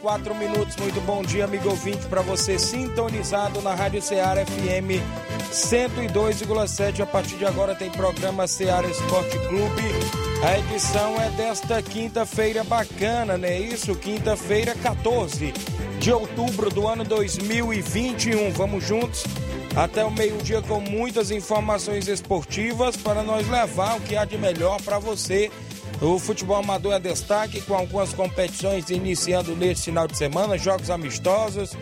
[0.00, 0.76] 11 horas 4 minutos.
[0.76, 5.00] Muito bom dia, amigo ouvinte, para você sintonizado na Rádio Ceará FM
[5.52, 7.00] 102,7.
[7.00, 9.82] A partir de agora tem programa Ceará Esporte Clube.
[10.42, 13.94] A edição é desta quinta-feira bacana, não é isso?
[13.94, 15.52] Quinta-feira, 14
[15.98, 18.50] de outubro do ano 2021.
[18.52, 19.24] Vamos juntos
[19.76, 24.80] até o meio-dia com muitas informações esportivas para nós levar o que há de melhor
[24.82, 25.50] para você
[26.00, 31.76] o futebol amador é destaque com algumas competições iniciando neste final de semana, jogos amistosos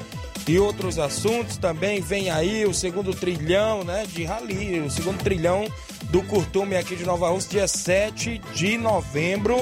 [0.46, 1.56] e outros assuntos.
[1.56, 5.66] Também vem aí o segundo trilhão, né, de rally, o segundo trilhão
[6.10, 9.56] do Curtume aqui de Nova Rússia, dia 7 de novembro,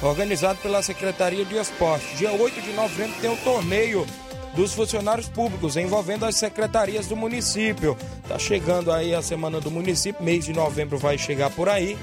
[0.00, 2.16] organizado pela Secretaria de Esporte.
[2.16, 4.06] Dia 8 de novembro tem o torneio
[4.54, 7.96] dos funcionários públicos envolvendo as secretarias do município.
[8.28, 11.98] Tá chegando aí a semana do município, mês de novembro vai chegar por aí.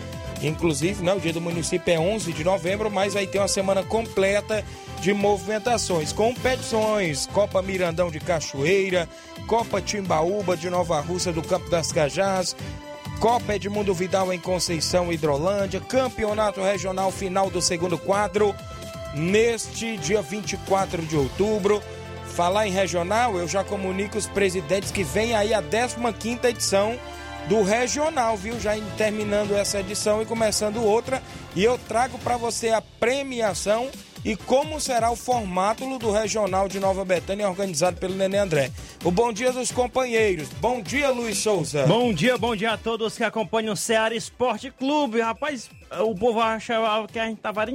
[0.48, 3.81] Inclusive, né, o dia do município é 11 de novembro, mas aí tem uma semana
[3.81, 4.64] completa
[5.00, 6.12] de movimentações.
[6.12, 9.08] Competições, Copa Mirandão de Cachoeira,
[9.48, 12.56] Copa Timbaúba de Nova Rússia do Campo das Cajás,
[13.20, 18.54] Copa Edmundo Vidal em Conceição, Hidrolândia, Campeonato Regional final do segundo quadro,
[19.16, 21.81] neste dia 24 de outubro.
[22.36, 26.98] Falar em regional, eu já comunico os presidentes que vem aí a 15ª edição
[27.48, 28.59] do regional, viu?
[28.59, 31.22] Já terminando essa edição e começando outra.
[31.56, 33.90] E eu trago para você a premiação
[34.26, 38.72] e como será o formato do regional de Nova Betânia organizado pelo Nenê André.
[39.04, 40.48] O bom dia dos companheiros.
[40.62, 41.86] Bom dia, Luiz Souza.
[41.86, 45.20] Bom dia, bom dia a todos que acompanham o Ceará Esporte Clube.
[45.20, 45.70] Rapaz,
[46.02, 47.66] o povo achava que a gente tava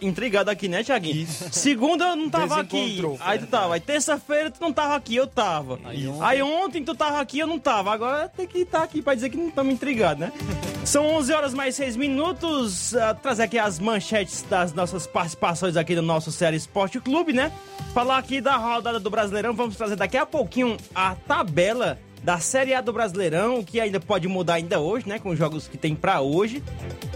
[0.00, 1.26] intrigado aqui, né, Tiaguinho?
[1.26, 3.00] Segunda eu não tava aqui.
[3.20, 3.74] Aí tu tava.
[3.74, 5.78] Aí terça-feira tu não tava aqui, eu tava.
[5.84, 6.24] Aí ontem...
[6.24, 7.92] aí ontem tu tava aqui, eu não tava.
[7.92, 10.32] Agora tem que estar tá aqui pra dizer que não estamos intrigados, né?
[10.84, 12.92] São 11 horas mais 6 minutos.
[12.92, 17.52] Uh, trazer aqui as manchetes das nossas participações aqui do nosso Série Esporte Clube, né?
[17.94, 19.52] Falar aqui da rodada do Brasileirão.
[19.52, 24.28] Vamos trazer daqui a pouquinho a tabela da Série A do Brasileirão, que ainda pode
[24.28, 25.18] mudar ainda hoje, né?
[25.18, 26.62] Com os jogos que tem para hoje.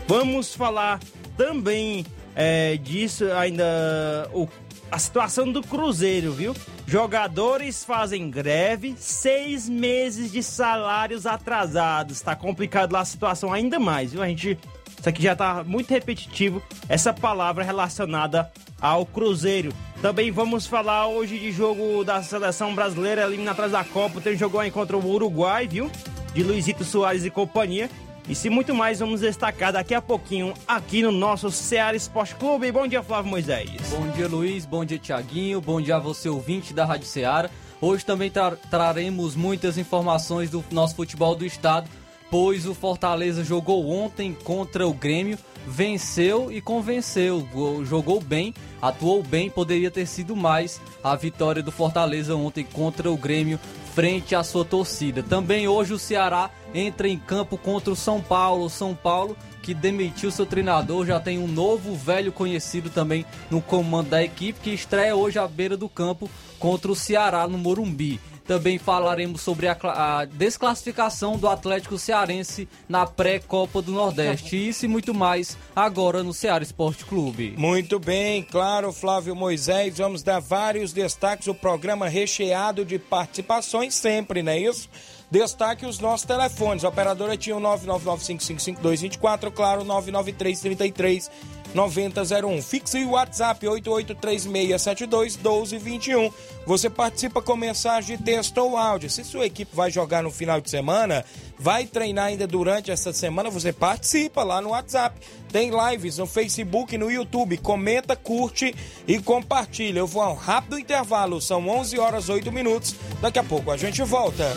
[0.06, 1.00] Vamos falar
[1.36, 2.04] também
[2.34, 4.48] é, disso ainda o,
[4.90, 6.54] a situação do Cruzeiro, viu?
[6.86, 12.20] Jogadores fazem greve, seis meses de salários atrasados.
[12.20, 14.22] Tá complicado lá a situação ainda mais, viu?
[14.22, 14.58] A gente.
[14.98, 18.50] Isso aqui já tá muito repetitivo, essa palavra relacionada
[18.80, 19.70] ao Cruzeiro.
[20.04, 24.20] Também vamos falar hoje de jogo da seleção brasileira eliminatória da Copa.
[24.20, 25.90] Tem jogo aí contra o Uruguai, viu?
[26.34, 27.88] De Luizito Soares e companhia.
[28.28, 32.70] E se muito mais vamos destacar daqui a pouquinho aqui no nosso Ceará Esporte Clube.
[32.70, 33.70] Bom dia, Flávio Moisés.
[33.88, 34.66] Bom dia, Luiz.
[34.66, 35.58] Bom dia, Tiaguinho.
[35.62, 37.48] Bom dia a você, ouvinte da Rádio Ceará.
[37.80, 41.88] Hoje também tra traremos muitas informações do nosso futebol do estado,
[42.30, 47.46] pois o Fortaleza jogou ontem contra o Grêmio venceu e convenceu,
[47.84, 53.16] jogou bem, atuou bem, poderia ter sido mais a vitória do Fortaleza ontem contra o
[53.16, 53.58] Grêmio
[53.94, 55.22] frente à sua torcida.
[55.22, 60.30] Também hoje o Ceará entra em campo contra o São Paulo, São Paulo que demitiu
[60.30, 65.16] seu treinador, já tem um novo velho conhecido também no comando da equipe que estreia
[65.16, 66.28] hoje à beira do campo
[66.58, 68.20] contra o Ceará no Morumbi.
[68.46, 74.68] Também falaremos sobre a, a desclassificação do Atlético Cearense na pré-Copa do Nordeste.
[74.68, 77.54] Isso e muito mais agora no Ceará Esporte Clube.
[77.56, 79.96] Muito bem, claro, Flávio Moisés.
[79.98, 81.48] Vamos dar vários destaques.
[81.48, 84.88] O programa recheado de participações sempre, não é isso?
[85.30, 86.84] Destaque os nossos telefones.
[86.84, 91.30] A operadora tinha o 999555224, claro, 99333
[91.74, 92.62] 9001.
[92.62, 96.32] Fixe o WhatsApp 8836721221.
[96.66, 99.10] Você participa com mensagem de texto ou áudio.
[99.10, 101.24] Se sua equipe vai jogar no final de semana,
[101.58, 105.20] vai treinar ainda durante essa semana, você participa lá no WhatsApp.
[105.50, 107.56] Tem lives no Facebook e no YouTube.
[107.58, 108.72] Comenta, curte
[109.06, 109.98] e compartilha.
[109.98, 111.40] Eu vou a um rápido intervalo.
[111.40, 112.94] São 11 horas 8 minutos.
[113.20, 114.56] Daqui a pouco a gente volta.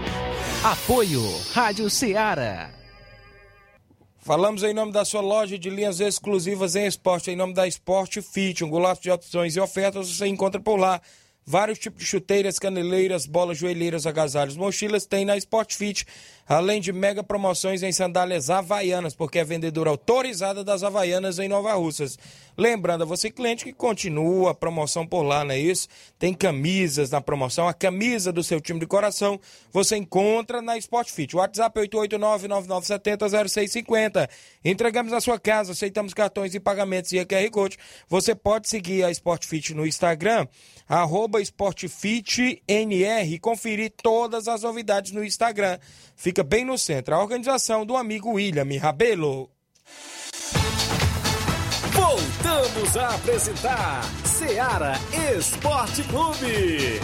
[0.63, 1.23] Apoio
[1.53, 2.69] Rádio Ceará.
[4.19, 8.21] Falamos em nome da sua loja de linhas exclusivas em esporte, em nome da Sport
[8.21, 11.01] Fit, um golaço de opções e ofertas você encontra por lá.
[11.43, 16.05] Vários tipos de chuteiras, caneleiras, bolas, joelheiras, agasalhos, mochilas tem na Sport Fit,
[16.51, 21.73] além de mega promoções em sandálias havaianas, porque é vendedora autorizada das havaianas em Nova
[21.73, 22.19] Russas.
[22.57, 25.87] Lembrando a você, cliente, que continua a promoção por lá, não é isso?
[26.19, 29.39] Tem camisas na promoção, a camisa do seu time de coração
[29.71, 31.37] você encontra na Sport Fit.
[31.37, 34.29] WhatsApp 889-9970-0650.
[34.65, 37.77] Entregamos na sua casa, aceitamos cartões e pagamentos e a QR Code.
[38.09, 40.45] Você pode seguir a Sport Fit no Instagram,
[40.87, 45.79] arroba SportFitNR e conferir todas as novidades no Instagram.
[46.17, 47.15] Fica bem no centro.
[47.15, 49.49] A organização do amigo William Rabelo.
[51.93, 54.93] Voltamos a apresentar Seara
[55.37, 56.99] Esporte Clube.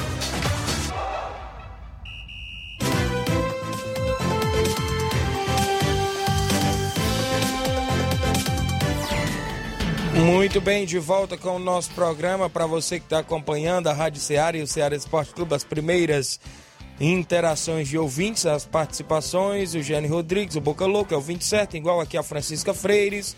[10.18, 14.19] Muito bem, de volta com o nosso programa para você que está acompanhando a Rádio
[14.19, 16.40] Ceará e o Ceará Esporte Clube, as primeiras
[17.00, 22.02] interações de ouvintes, as participações, o Gênio Rodrigues, o Boca Louca, é o 27, igual
[22.02, 23.36] aqui a Francisca Freires,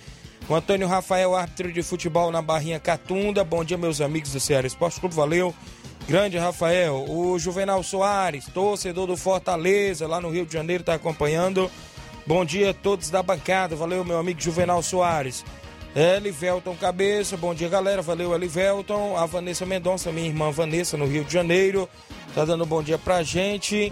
[0.47, 3.43] o Antônio Rafael, árbitro de futebol na Barrinha Catunda.
[3.43, 5.13] Bom dia, meus amigos do Ceará Esporte Clube.
[5.13, 5.53] Valeu.
[6.07, 7.05] Grande Rafael.
[7.07, 11.69] O Juvenal Soares, torcedor do Fortaleza, lá no Rio de Janeiro, está acompanhando.
[12.25, 13.75] Bom dia a todos da bancada.
[13.75, 15.45] Valeu, meu amigo Juvenal Soares.
[15.95, 19.17] Elivelton Cabeça, bom dia galera, valeu Elivelton.
[19.17, 21.89] A Vanessa Mendonça, minha irmã Vanessa, no Rio de Janeiro,
[22.35, 23.91] tá dando um bom dia pra gente.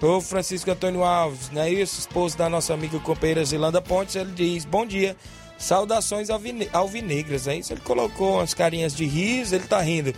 [0.00, 1.98] O Francisco Antônio Alves, não é isso?
[1.98, 5.16] Esposo da nossa amiga companheira Zilanda Pontes, ele diz: Bom dia,
[5.58, 6.28] Saudações
[6.72, 7.72] alvinegras, é isso?
[7.72, 10.12] Ele colocou umas carinhas de riso, ele tá rindo.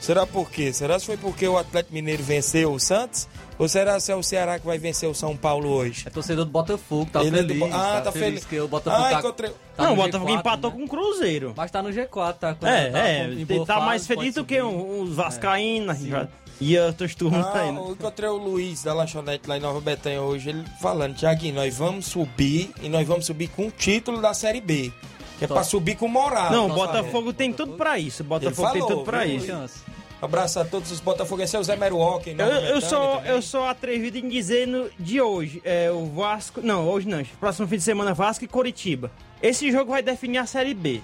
[0.00, 0.72] Será por quê?
[0.72, 3.28] Será se foi porque o Atlético Mineiro venceu o Santos?
[3.58, 6.04] Ou será se é o Ceará que vai vencer o São Paulo hoje?
[6.06, 7.62] É torcedor do Botafogo, tá ele feliz.
[7.62, 7.74] É do...
[7.74, 8.26] Ah, tá, tá feliz.
[8.26, 8.44] feliz.
[8.44, 9.52] que o Botafogo ah, tá, encontrei...
[9.76, 10.76] tá Não, o Botafogo G4, empatou né?
[10.76, 11.54] com o Cruzeiro.
[11.56, 12.48] Mas tá no G4, tá?
[12.62, 16.04] É, tá, é, tá mais feliz do que os Vascaínos.
[16.04, 16.28] É.
[16.60, 17.80] E outros turnos ah, aí, né?
[17.80, 21.76] Eu encontrei o Luiz da lanchonete lá em Nova Betânia hoje, ele falando, Tiaguinho, nós
[21.76, 24.92] vamos subir e nós vamos subir com o título da Série B.
[25.38, 26.52] Que é pra subir com moral.
[26.52, 28.22] Não, o Botafogo tem tudo pra isso.
[28.22, 29.84] Botafogo falou, tem tudo pra viu, isso.
[30.22, 31.52] Abraço a todos os botafoguenses.
[31.52, 35.20] É o Zé Mero Walker, eu, eu sou Eu sou atrevido em dizer no, de
[35.20, 35.60] hoje.
[35.64, 36.60] É o Vasco.
[36.62, 37.24] Não, hoje não.
[37.40, 39.10] Próximo fim de semana, Vasco e Coritiba.
[39.42, 41.00] Esse jogo vai definir a Série B.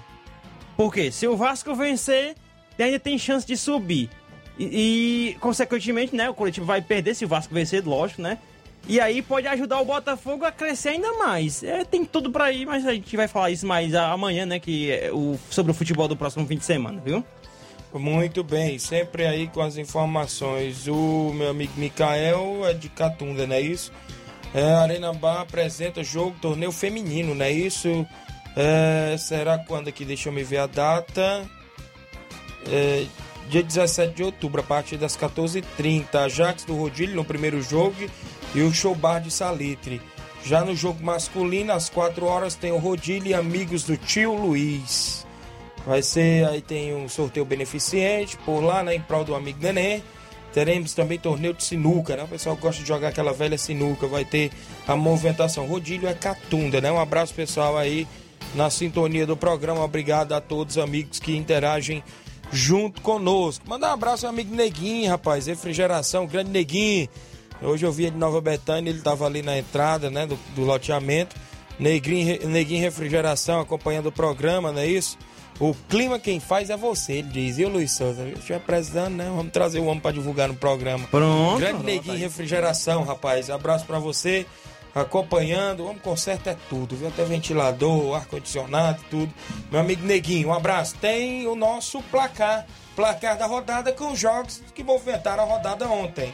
[0.77, 1.11] Por quê?
[1.11, 2.33] Se o Vasco vencer,
[2.79, 4.09] ainda tem chance de subir.
[4.57, 8.37] E, e, consequentemente, né, o Coritiba vai perder se o Vasco vencer, lógico, né?
[8.87, 11.61] E aí pode ajudar o Botafogo a crescer ainda mais.
[11.61, 14.59] É, tem tudo para ir, mas a gente vai falar isso mais amanhã, né?
[14.59, 17.21] Que é o, sobre o futebol do próximo fim de semana, viu?
[17.93, 20.87] Muito bem, sempre aí com as informações.
[20.87, 23.91] O meu amigo Mikael é de Catunda, não é isso?
[24.53, 28.05] É, Arena Bar apresenta jogo, torneio feminino, não é isso?
[28.55, 30.05] É, será quando aqui?
[30.05, 31.49] Deixa eu me ver a data.
[32.67, 33.05] É,
[33.47, 36.13] dia 17 de outubro, a partir das 14h30.
[36.15, 37.95] Ajax do Rodilho no primeiro jogo
[38.53, 39.99] e o Showbar de Salitre.
[40.45, 45.27] Já no jogo masculino, às 4 horas, tem o Rodilho e amigos do tio Luiz.
[45.85, 50.03] Vai ser, aí tem um sorteio beneficente por lá, né, em prol do amigo Neném.
[50.53, 52.23] Teremos também torneio de sinuca, né?
[52.23, 54.07] O pessoal gosta de jogar aquela velha sinuca.
[54.07, 54.51] Vai ter
[54.87, 55.67] a movimentação.
[55.67, 56.91] Rodilho é Catunda, né?
[56.91, 58.07] Um abraço pessoal aí
[58.55, 59.83] na sintonia do programa.
[59.83, 62.03] Obrigado a todos os amigos que interagem
[62.51, 63.69] junto conosco.
[63.69, 65.45] Mandar um abraço ao amigo Neguinho, rapaz.
[65.45, 67.07] Refrigeração, grande Neguinho.
[67.61, 70.63] Hoje eu vi ele de Nova Betânia, ele estava ali na entrada, né, do, do
[70.63, 71.35] loteamento.
[71.77, 75.17] Neguinho, Neguinho Refrigeração acompanhando o programa, não é isso?
[75.59, 77.59] O clima quem faz é você, ele diz.
[77.59, 78.23] E o Luiz Souza?
[78.23, 79.25] Se estiver precisando, né?
[79.25, 81.05] Vamos trazer o homem para divulgar no programa.
[81.11, 81.59] Pronto.
[81.59, 83.49] Grande Neguinho Refrigeração, rapaz.
[83.49, 84.45] Abraço para você.
[84.95, 87.09] Acompanhando, o homem conserta é tudo, viu?
[87.09, 89.31] Até ventilador, ar-condicionado, tudo.
[89.69, 90.95] Meu amigo Neguinho, um abraço.
[90.95, 96.33] Tem o nosso placar, placar da rodada com os jogos que movimentaram a rodada ontem.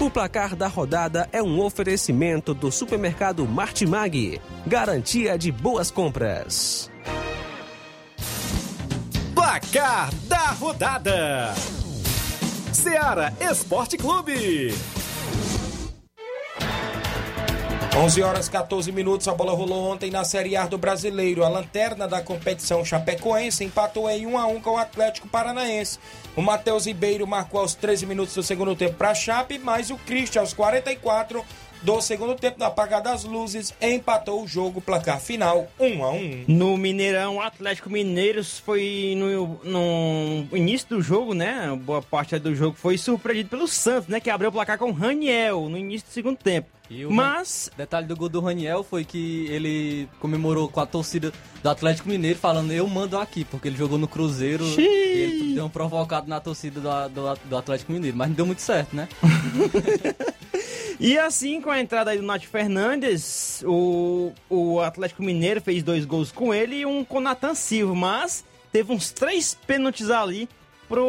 [0.00, 4.40] O placar da rodada é um oferecimento do supermercado Martimag.
[4.66, 6.90] Garantia de boas compras.
[9.70, 11.54] Placar da rodada:
[12.72, 14.74] Seara Esporte Clube.
[17.96, 21.44] 11 horas 14 minutos, a bola rolou ontem na Série A do Brasileiro.
[21.44, 26.00] A lanterna da competição Chapecoense empatou em 1 a 1 com o Atlético Paranaense.
[26.34, 29.96] O Matheus Ribeiro marcou aos 13 minutos do segundo tempo para a Chape, mas o
[29.98, 31.44] Christian aos 44
[31.82, 36.44] do segundo tempo, no apagar das luzes, empatou o jogo, placar final 1 a 1
[36.48, 41.78] No Mineirão, o Atlético Mineiros foi no, no início do jogo, né?
[41.82, 44.20] Boa parte do jogo foi surpreendido pelo Santos, né?
[44.20, 46.68] Que abriu o placar com o Raniel no início do segundo tempo.
[47.08, 47.70] Mas.
[47.76, 51.32] Detalhe do gol do Raniel foi que ele comemorou com a torcida
[51.62, 54.84] do Atlético Mineiro, falando eu mando aqui, porque ele jogou no Cruzeiro Xiii.
[54.84, 58.16] e ele deu um provocado na torcida do, do, do Atlético Mineiro.
[58.16, 59.08] Mas não deu muito certo, né?
[61.00, 66.04] E assim, com a entrada aí do Nath Fernandes, o, o Atlético Mineiro fez dois
[66.04, 70.46] gols com ele e um com Nathan Silva, mas teve uns três pênaltis ali
[70.86, 71.02] pro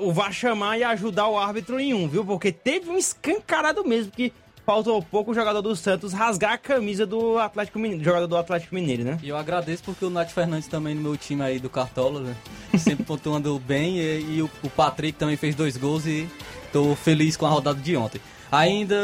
[0.00, 2.24] o VAR chamar e ajudar o árbitro em um, viu?
[2.24, 4.32] Porque teve um escancarado mesmo que
[4.64, 8.74] faltou pouco o jogador do Santos rasgar a camisa do Atlético Mineiro, jogador do Atlético
[8.74, 9.18] Mineiro, né?
[9.22, 12.34] E eu agradeço porque o Nath Fernandes também no meu time aí do Cartola, né?
[12.78, 16.26] Sempre pontuando bem e, e o, o Patrick também fez dois gols e
[16.72, 18.22] tô feliz com a rodada de ontem.
[18.54, 18.94] Ainda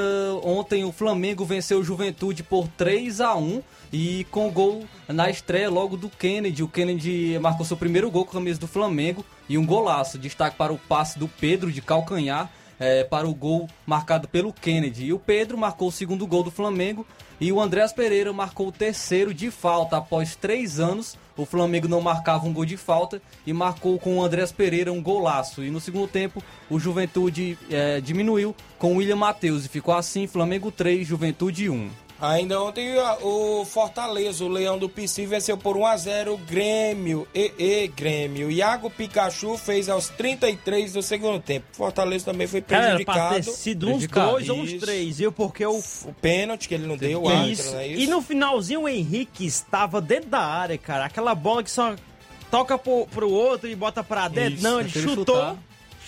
[0.45, 3.61] ontem o Flamengo venceu o Juventude por 3 a 1
[3.93, 6.63] e com gol na estreia logo do Kennedy.
[6.63, 10.19] O Kennedy marcou seu primeiro gol com a camisa do Flamengo e um golaço.
[10.19, 15.07] Destaque para o passe do Pedro de calcanhar é, para o gol marcado pelo Kennedy.
[15.07, 17.05] E o Pedro marcou o segundo gol do Flamengo
[17.41, 22.03] e o Andréas Pereira marcou o terceiro de falta após três anos o Flamengo não
[22.03, 25.65] marcava um gol de falta e marcou com o Andrés Pereira um golaço.
[25.65, 30.27] E no segundo tempo, o Juventude é, diminuiu com o William Matheus e ficou assim:
[30.27, 31.89] Flamengo 3, Juventude 1.
[32.21, 37.27] Ainda ontem o Fortaleza, o Leão do PC, venceu por 1x0 o Grêmio.
[37.35, 38.51] E, e Grêmio.
[38.51, 41.67] Iago Pikachu fez aos 33 do segundo tempo.
[41.73, 43.19] Fortaleza também foi prejudicado.
[43.19, 45.33] Cara, ter sido uns dois ou uns três, viu?
[45.33, 45.79] Porque o.
[45.81, 47.75] O pênalti que ele não deu, o isso.
[47.75, 48.03] é isso?
[48.03, 51.07] E no finalzinho o Henrique estava dentro da área, cara.
[51.07, 51.95] Aquela bola que só
[52.51, 54.55] toca pro, pro outro e bota pra dentro.
[54.55, 55.37] Isso, não, ele chutou.
[55.37, 55.57] Chutar.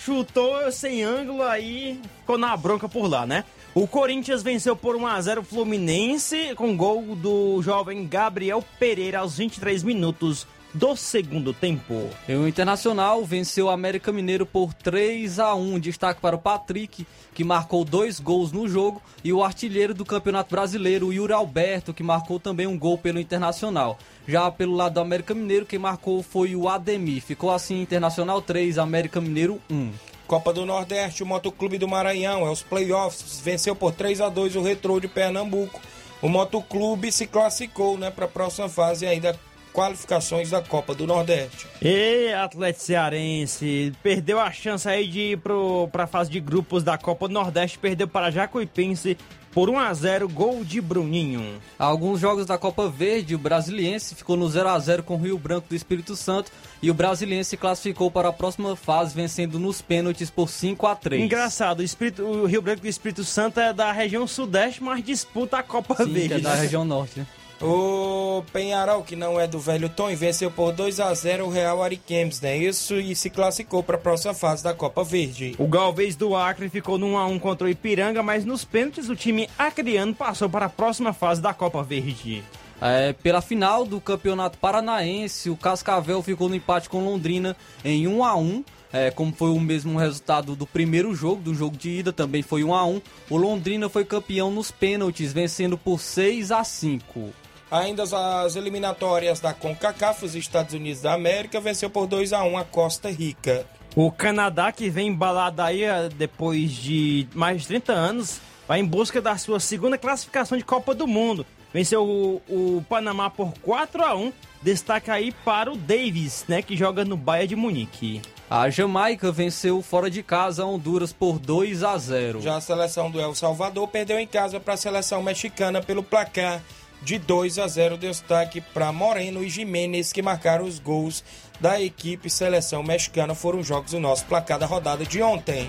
[0.05, 3.45] Chutou sem ângulo, aí ficou na bronca por lá, né?
[3.75, 9.17] O Corinthians venceu por 1 a 0 o Fluminense com gol do jovem Gabriel Pereira
[9.17, 12.07] aos 23 minutos do segundo tempo.
[12.29, 15.79] E o Internacional venceu o América Mineiro por 3 a 1.
[15.79, 20.51] Destaque para o Patrick, que marcou dois gols no jogo, e o artilheiro do Campeonato
[20.51, 23.97] Brasileiro, o Yuri Alberto, que marcou também um gol pelo Internacional.
[24.27, 27.23] Já pelo lado do América Mineiro, quem marcou foi o Ademir.
[27.23, 30.12] Ficou assim Internacional 3, América Mineiro 1.
[30.27, 34.55] Copa do Nordeste, o Motoclube do Maranhão, é os playoffs, venceu por 3 a 2
[34.55, 35.81] o Retrô de Pernambuco.
[36.21, 39.37] O Motoclube se classificou né, para a próxima fase ainda
[39.73, 41.67] qualificações da Copa do Nordeste.
[41.81, 46.97] E Atlético Cearense perdeu a chance aí de ir para a fase de grupos da
[46.97, 49.17] Copa do Nordeste, perdeu para Jacuipense
[49.53, 51.61] por 1 a 0 gol de Bruninho.
[51.77, 55.37] Alguns jogos da Copa Verde, o Brasiliense ficou no 0 a 0 com o Rio
[55.37, 60.29] Branco do Espírito Santo e o Brasiliense classificou para a próxima fase vencendo nos pênaltis
[60.29, 61.23] por 5 a 3.
[61.23, 65.57] Engraçado, o, Espírito, o Rio Branco do Espírito Santo é da região sudeste, mas disputa
[65.57, 66.27] a Copa Sim, Verde.
[66.29, 67.27] Que é da região norte, né?
[67.65, 71.81] O Penharol, que não é do Velho Tom, venceu por 2 a 0 o Real
[71.81, 72.57] Ariquemes, né?
[72.57, 75.55] Isso e se classificou para a próxima fase da Copa Verde.
[75.57, 79.07] O Galvez do Acre ficou no 1 a 1 contra o Ipiranga, mas nos pênaltis
[79.07, 82.43] o time acriano passou para a próxima fase da Copa Verde.
[82.81, 87.55] É, pela final do Campeonato Paranaense, o Cascavel ficou no empate com Londrina
[87.85, 91.75] em 1 a 1 é, como foi o mesmo resultado do primeiro jogo, do jogo
[91.75, 95.99] de ida, também foi 1 a 1 O Londrina foi campeão nos pênaltis, vencendo por
[95.99, 97.42] 6 a 5
[97.73, 102.55] Ainda as eliminatórias da CONCACAF, os Estados Unidos da América venceu por 2 a 1
[102.59, 103.65] a Costa Rica.
[103.95, 108.85] O Canadá, que vem embalado aí eh, depois de mais de 30 anos, vai em
[108.85, 111.47] busca da sua segunda classificação de Copa do Mundo.
[111.73, 114.31] Venceu o, o Panamá por 4 a 1
[114.63, 118.21] Destaca aí para o Davis, né, que joga no Bayern de Munique.
[118.49, 122.39] A Jamaica venceu fora de casa a Honduras por 2 a 0.
[122.39, 126.61] Já a seleção do El Salvador perdeu em casa para a seleção mexicana pelo placar
[127.03, 127.97] de 2 a 0.
[127.97, 131.23] Destaque para Moreno e Jimenez que marcaram os gols
[131.59, 133.35] da equipe seleção mexicana.
[133.35, 135.67] Foram jogos do nosso placar da rodada de ontem.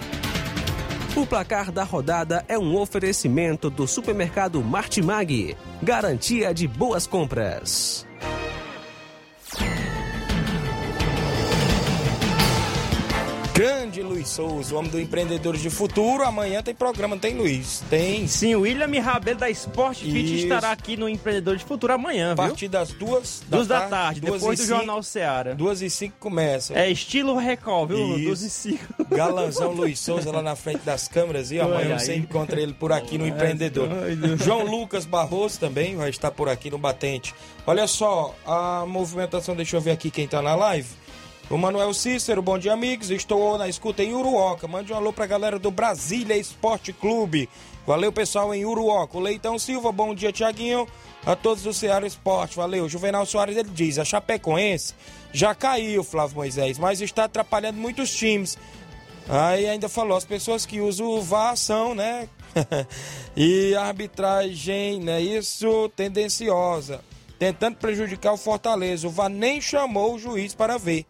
[1.17, 5.57] O placar da rodada é um oferecimento do supermercado Martimag.
[5.81, 8.05] Garantia de boas compras.
[13.55, 16.25] Grande Luiz Souza, o homem do Empreendedores de Futuro.
[16.25, 17.85] Amanhã tem programa, tem Luiz?
[17.89, 18.27] Tem.
[18.27, 22.33] Sim, o William Rabelo da Sport Fit estará aqui no Empreendedores de Futuro amanhã?
[22.33, 25.55] A partir das duas da duas tarde, da tarde duas depois do cinco, Jornal Seara.
[25.55, 26.75] Duas e cinco começa.
[26.75, 28.17] É estilo Record, viu?
[28.17, 28.25] Isso.
[28.25, 29.07] Duas e cinco.
[29.09, 33.17] Galanzão Luiz Souza lá na frente das câmeras e amanhã você encontra ele por aqui
[33.17, 33.89] no Empreendedor.
[34.45, 37.33] João Lucas Barroso também vai estar por aqui no Batente.
[37.65, 41.04] Olha só, a movimentação, deixa eu ver aqui quem tá na live.
[41.51, 43.11] O Manuel Cícero, bom dia, amigos.
[43.11, 44.67] Estou na escuta em Uruoca.
[44.67, 47.51] Mande um alô pra galera do Brasília Esporte Clube.
[47.87, 49.19] Valeu, pessoal, em Uruoca.
[49.19, 50.89] O Leitão Silva, bom dia, Tiaguinho.
[51.27, 52.89] A todos do Ceará Esporte, valeu.
[52.89, 54.95] Juvenal Soares, ele diz: a Chapecoense
[55.35, 58.57] já caiu, Flávio Moisés, mas está atrapalhando muitos times.
[59.29, 62.27] Aí ainda falou: as pessoas que usam o VAR são, né?
[63.37, 65.21] e arbitragem, né?
[65.21, 67.03] Isso tendenciosa,
[67.39, 69.07] tentando prejudicar o Fortaleza.
[69.07, 71.05] O VAR nem chamou o juiz para ver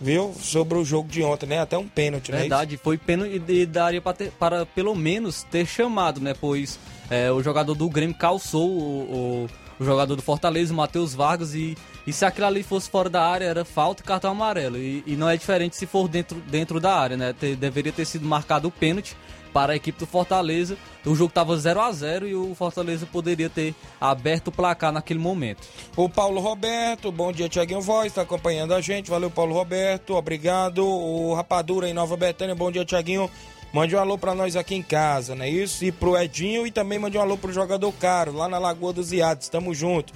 [0.00, 0.34] viu?
[0.40, 1.60] Sobre o jogo de ontem, né?
[1.60, 2.40] Até um pênalti, né?
[2.40, 6.34] Verdade, foi pênalti e daria para, ter, para pelo menos ter chamado, né?
[6.38, 6.78] Pois
[7.10, 9.46] é, o jogador do Grêmio calçou o,
[9.78, 13.08] o, o jogador do Fortaleza, o Matheus Vargas, e, e se aquilo ali fosse fora
[13.08, 14.76] da área, era falta e cartão amarelo.
[14.76, 17.34] E, e não é diferente se for dentro, dentro da área, né?
[17.58, 19.16] Deveria ter sido marcado o pênalti
[19.52, 20.76] para a equipe do Fortaleza.
[21.04, 25.18] O jogo estava 0 a 0 e o Fortaleza poderia ter aberto o placar naquele
[25.18, 25.66] momento.
[25.96, 29.10] O Paulo Roberto, bom dia, Tiaguinho Voz, está acompanhando a gente.
[29.10, 30.86] Valeu, Paulo Roberto, obrigado.
[30.86, 33.30] O Rapadura em Nova Betânia, bom dia, Tiaguinho.
[33.72, 35.48] Mande um alô para nós aqui em casa, né?
[35.48, 38.94] Isso, e pro Edinho e também mande um alô pro jogador caro, lá na Lagoa
[38.94, 40.12] dos Iados, tamo junto.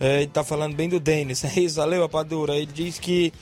[0.00, 2.56] É, ele tá falando bem do Denis, é isso, valeu, Rapadura.
[2.56, 3.32] Ele diz que,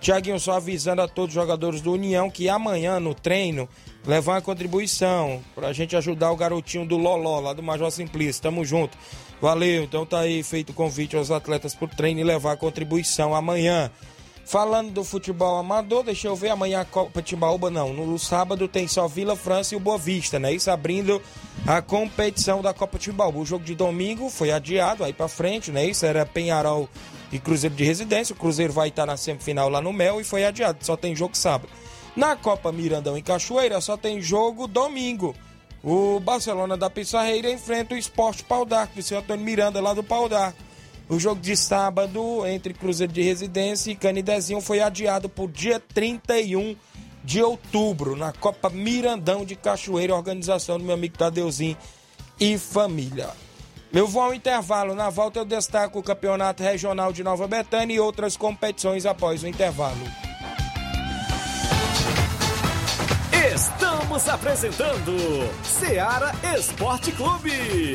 [0.00, 3.68] Tiaguinho, só avisando a todos os jogadores do União que amanhã no treino
[4.06, 8.42] levar uma contribuição pra gente ajudar o garotinho do Loló, lá do Major Simplício.
[8.42, 8.96] Tamo junto.
[9.40, 13.34] Valeu, então tá aí feito o convite aos atletas pro treino e levar a contribuição
[13.34, 13.90] amanhã.
[14.44, 17.92] Falando do futebol amador, deixa eu ver amanhã a Copa Timbaúba, não.
[17.92, 20.52] No sábado tem só Vila França e o Boa Vista, né?
[20.52, 21.22] Isso abrindo
[21.66, 23.38] a competição da Copa Timbaúba.
[23.38, 25.84] O jogo de domingo foi adiado aí pra frente, né?
[25.84, 26.88] Isso era Penharol
[27.32, 28.34] e Cruzeiro de Residência.
[28.34, 30.84] O Cruzeiro vai estar na semifinal lá no Mel e foi adiado.
[30.84, 31.70] Só tem jogo sábado.
[32.16, 35.34] Na Copa Mirandão em Cachoeira só tem jogo domingo.
[35.82, 40.02] O Barcelona da Pissarreira enfrenta o Esporte Pau d'Arco, do seu Antônio Miranda lá do
[40.02, 40.58] Pau d'Arco.
[41.08, 46.76] O jogo de sábado entre Cruzeiro de Residência e Canidezinho foi adiado por dia 31
[47.24, 51.76] de outubro na Copa Mirandão de Cachoeira, organização do meu amigo Tadeuzinho
[52.38, 53.30] e família.
[53.92, 54.94] Eu vou ao intervalo.
[54.94, 59.48] Na volta eu destaco o Campeonato Regional de Nova Betânia e outras competições após o
[59.48, 59.98] intervalo.
[63.52, 65.12] Estamos apresentando
[65.64, 67.94] Seara Esporte Clube.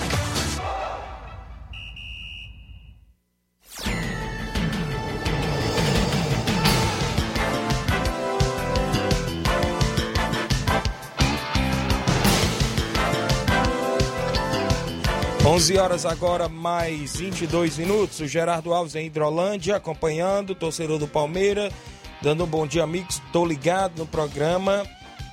[15.51, 18.21] 11 horas agora, mais 22 minutos.
[18.21, 21.73] O Gerardo Alves em Hidrolândia, acompanhando, torcedor do Palmeiras,
[22.21, 23.15] dando um bom dia, amigos.
[23.15, 24.85] Estou ligado no programa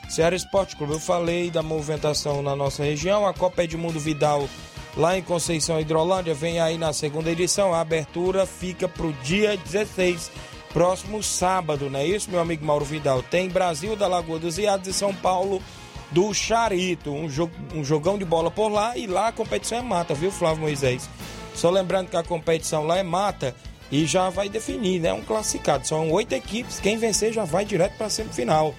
[0.09, 0.95] Ceará Esporte Clube.
[0.95, 3.29] Eu falei da movimentação na nossa região.
[3.29, 4.49] A Copa Edmundo Vidal,
[4.97, 7.73] lá em Conceição Hidrolândia, vem aí na segunda edição.
[7.73, 10.33] A abertura fica para o dia 16,
[10.73, 13.23] próximo sábado, não é isso, meu amigo Mauro Vidal?
[13.23, 15.63] Tem Brasil da Lagoa dos Iados e São Paulo
[16.11, 17.11] do Charito.
[17.11, 20.31] Um, jogo, um jogão de bola por lá e lá a competição é mata, viu,
[20.31, 21.09] Flávio Moisés?
[21.55, 23.55] Só lembrando que a competição lá é mata
[23.91, 25.13] e já vai definir, né?
[25.13, 25.87] Um classificado.
[25.87, 28.75] São oito equipes, quem vencer já vai direto para a semifinal.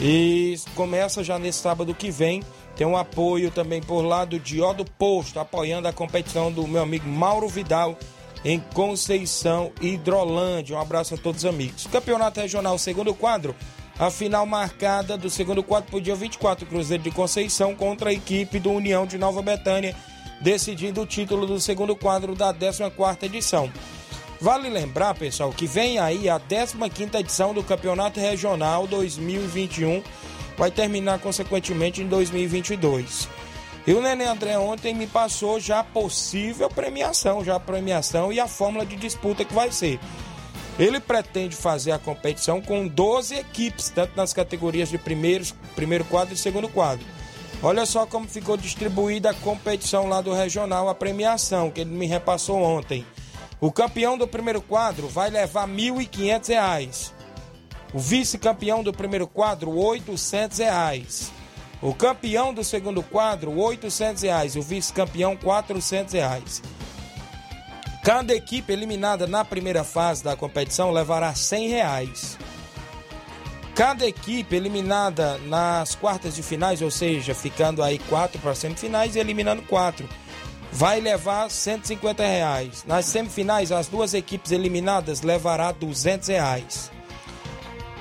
[0.00, 2.42] E começa já nesse sábado que vem.
[2.76, 7.08] Tem um apoio também por lá do Diodo Posto, apoiando a competição do meu amigo
[7.08, 7.98] Mauro Vidal
[8.44, 10.76] em Conceição Hidrolândia.
[10.76, 11.86] Um abraço a todos os amigos.
[11.86, 13.56] Campeonato Regional, segundo quadro.
[13.98, 18.12] A final marcada do segundo quadro para o dia 24, Cruzeiro de Conceição contra a
[18.12, 19.96] equipe do União de Nova Betânia,
[20.38, 23.72] decidindo o título do segundo quadro da 14ª edição.
[24.38, 30.02] Vale lembrar, pessoal, que vem aí a 15ª edição do Campeonato Regional 2021,
[30.58, 33.30] vai terminar consequentemente em 2022.
[33.86, 38.38] E o Nenê André ontem me passou já a possível premiação, já a premiação e
[38.38, 39.98] a fórmula de disputa que vai ser.
[40.78, 46.34] Ele pretende fazer a competição com 12 equipes, tanto nas categorias de primeiro, primeiro quadro
[46.34, 47.04] e segundo quadro.
[47.62, 52.06] Olha só como ficou distribuída a competição lá do regional, a premiação que ele me
[52.06, 53.06] repassou ontem.
[53.58, 57.12] O campeão do primeiro quadro vai levar R$ 1.500.
[57.94, 61.32] O vice-campeão do primeiro quadro, 800 reais.
[61.80, 64.56] O campeão do segundo quadro, 800 reais.
[64.56, 66.62] O vice-campeão, 400 reais.
[68.06, 72.38] Cada equipe eliminada na primeira fase da competição levará 100 reais.
[73.74, 79.18] Cada equipe eliminada nas quartas de finais, ou seja, ficando aí quatro para semifinais e
[79.18, 80.08] eliminando quatro,
[80.70, 82.84] vai levar 150 reais.
[82.86, 86.92] Nas semifinais, as duas equipes eliminadas levará 200 reais.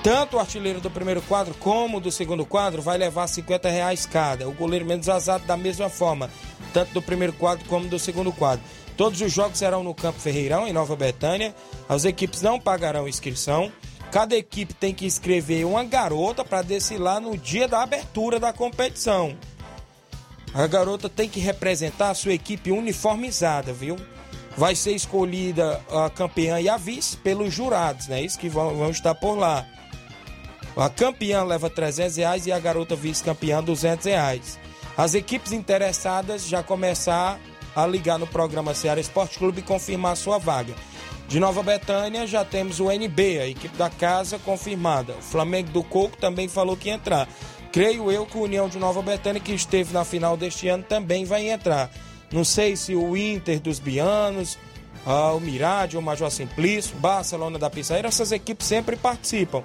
[0.04, 4.48] Tanto o artilheiro do primeiro quadro como do segundo quadro vai levar 50 reais cada.
[4.48, 6.30] O goleiro menos azado da mesma forma,
[6.72, 8.63] tanto do primeiro quadro como do segundo quadro.
[8.97, 11.53] Todos os jogos serão no Campo Ferreirão, em Nova Betânia.
[11.88, 13.71] As equipes não pagarão inscrição.
[14.12, 19.36] Cada equipe tem que inscrever uma garota para desfilar no dia da abertura da competição.
[20.53, 23.97] A garota tem que representar a sua equipe uniformizada, viu?
[24.55, 28.21] Vai ser escolhida a campeã e a vice pelos jurados, né?
[28.21, 29.65] Isso que vão, vão estar por lá.
[30.77, 34.58] A campeã leva 300 reais e a garota vice-campeã 200 reais.
[34.97, 37.38] As equipes interessadas já começar
[37.75, 40.73] a ligar no programa Ceará Esporte Clube e confirmar sua vaga.
[41.27, 45.13] De Nova Betânia já temos o NB, a equipe da casa confirmada.
[45.13, 47.27] O Flamengo do Coco também falou que ia entrar.
[47.71, 51.25] Creio eu que o União de Nova Betânia, que esteve na final deste ano, também
[51.25, 51.91] vai entrar.
[52.31, 54.57] Não sei se o Inter dos Bianos,
[55.05, 59.61] o Mirade, o Major Simplício, Barcelona da Pizzaíra, essas equipes sempre participam.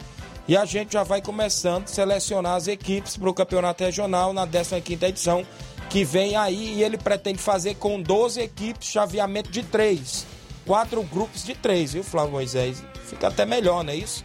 [0.48, 4.46] E a gente já vai começando a selecionar as equipes para o Campeonato Regional na
[4.46, 5.46] 15ª edição
[5.90, 10.24] que vem aí e ele pretende fazer com 12 equipes, chaveamento de 3.
[10.64, 12.82] Quatro grupos de 3, viu, Flávio Moisés?
[13.04, 14.24] Fica até melhor, não é isso?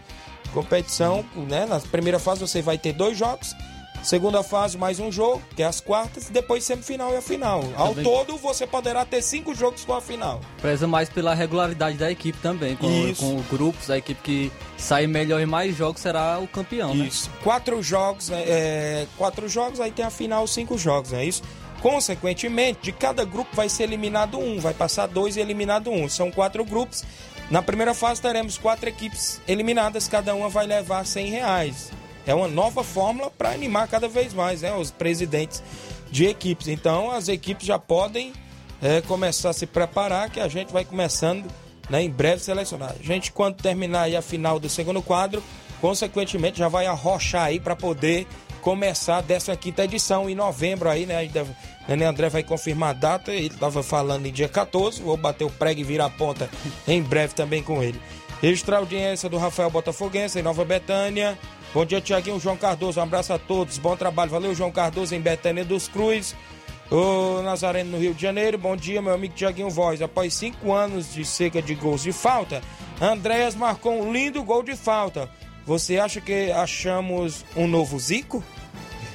[0.54, 1.66] Competição, né?
[1.66, 3.56] Na primeira fase você vai ter dois jogos.
[4.06, 7.64] Segunda fase, mais um jogo, que é as quartas, depois semifinal e a final.
[7.76, 8.04] Ao também.
[8.04, 10.42] todo, você poderá ter cinco jogos com a final.
[10.62, 15.42] Preza mais pela regularidade da equipe também, com, com grupos, a equipe que sair melhor
[15.42, 17.08] em mais jogos será o campeão, né?
[17.08, 17.32] isso.
[17.32, 17.36] né?
[17.44, 21.42] Quatro jogos, é, quatro jogos, aí tem a final, cinco jogos, é isso?
[21.82, 26.08] Consequentemente, de cada grupo vai ser eliminado um, vai passar dois e eliminado um.
[26.08, 27.04] São quatro grupos.
[27.50, 31.92] Na primeira fase teremos quatro equipes eliminadas, cada uma vai levar 100 reais.
[32.26, 35.62] É uma nova fórmula para animar cada vez mais né, os presidentes
[36.12, 36.68] de equipes.
[36.68, 38.34] Então as equipes já podem
[38.82, 41.46] é, começar a se preparar, que a gente vai começando
[41.90, 42.96] né, em breve selecionar.
[43.00, 45.44] A gente, quando terminar a final do segundo quadro,
[45.82, 48.28] consequentemente já vai arrochar aí para poder
[48.62, 51.30] começar a 15 edição em novembro aí, né?
[51.88, 55.52] Nenê André vai confirmar a data, ele estava falando em dia 14, vou bater o
[55.52, 56.50] prego e virar a ponta
[56.88, 58.02] em breve também com ele.
[58.42, 61.38] Registrar audiência do Rafael Botafoguense em Nova Betânia,
[61.76, 63.02] Bom dia, Tiaguinho, João Cardoso.
[63.02, 63.78] Um abraço a todos.
[63.78, 64.32] Bom trabalho.
[64.32, 66.34] Valeu, João Cardoso, em Betânia dos Cruz.
[66.90, 68.58] O Nazareno no Rio de Janeiro.
[68.58, 70.02] Bom dia, meu amigo Tiaguinho Voz.
[70.02, 72.62] Após cinco anos de seca de gols de falta,
[73.02, 75.30] Andréas marcou um lindo gol de falta.
[75.66, 78.42] Você acha que achamos um novo Zico?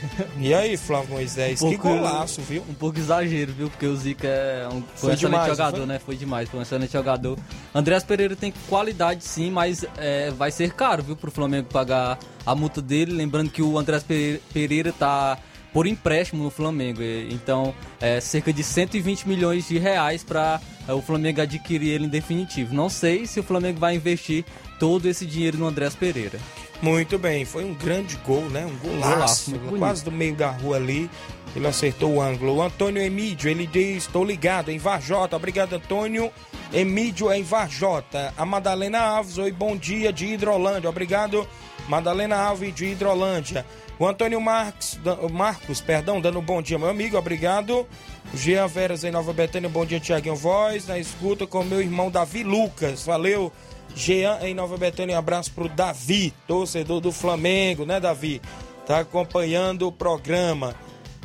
[0.38, 2.64] E aí, Flávio Moisés, um pouco, que golaço, viu?
[2.68, 3.68] Um pouco exagero, viu?
[3.68, 5.86] Porque o Zico é um, foi um excelente demais, jogador, foi?
[5.86, 5.98] né?
[5.98, 7.38] Foi demais, foi um excelente jogador.
[7.74, 12.54] Andréas Pereira tem qualidade sim, mas é, vai ser caro, viu, pro Flamengo pagar a
[12.54, 13.12] multa dele.
[13.12, 14.04] Lembrando que o Andréas
[14.52, 15.38] Pereira tá
[15.72, 17.00] por empréstimo no Flamengo.
[17.30, 22.08] Então, é cerca de 120 milhões de reais para é, o Flamengo adquirir ele em
[22.08, 22.74] definitivo.
[22.74, 24.44] Não sei se o Flamengo vai investir
[24.78, 26.38] todo esse dinheiro no Andrés Pereira.
[26.82, 28.64] Muito bem, foi um grande gol, né?
[28.64, 31.10] Um golaço, golaço quase do meio da rua ali.
[31.54, 32.56] Ele acertou o ângulo.
[32.56, 35.36] O Antônio Emídio, ele diz: Estou ligado em Varjota.
[35.36, 36.30] Obrigado, Antônio.
[36.72, 38.32] Emídio em Varjota.
[38.36, 40.88] A Madalena Alves, oi, bom dia de Hidrolândia.
[40.88, 41.46] Obrigado,
[41.88, 43.66] Madalena Alves de Hidrolândia.
[43.98, 44.98] O Antônio Marcos,
[45.30, 47.86] Marcos, perdão, dando um bom dia, meu amigo, obrigado.
[48.32, 50.86] Jean Veras em Nova Betânia, bom dia, Tiaguinho Voz.
[50.86, 53.52] Na escuta com meu irmão Davi Lucas, valeu.
[53.94, 58.40] Jean em Nova Betânia, um abraço pro Davi, torcedor do Flamengo, né, Davi?
[58.86, 60.74] Tá acompanhando o programa.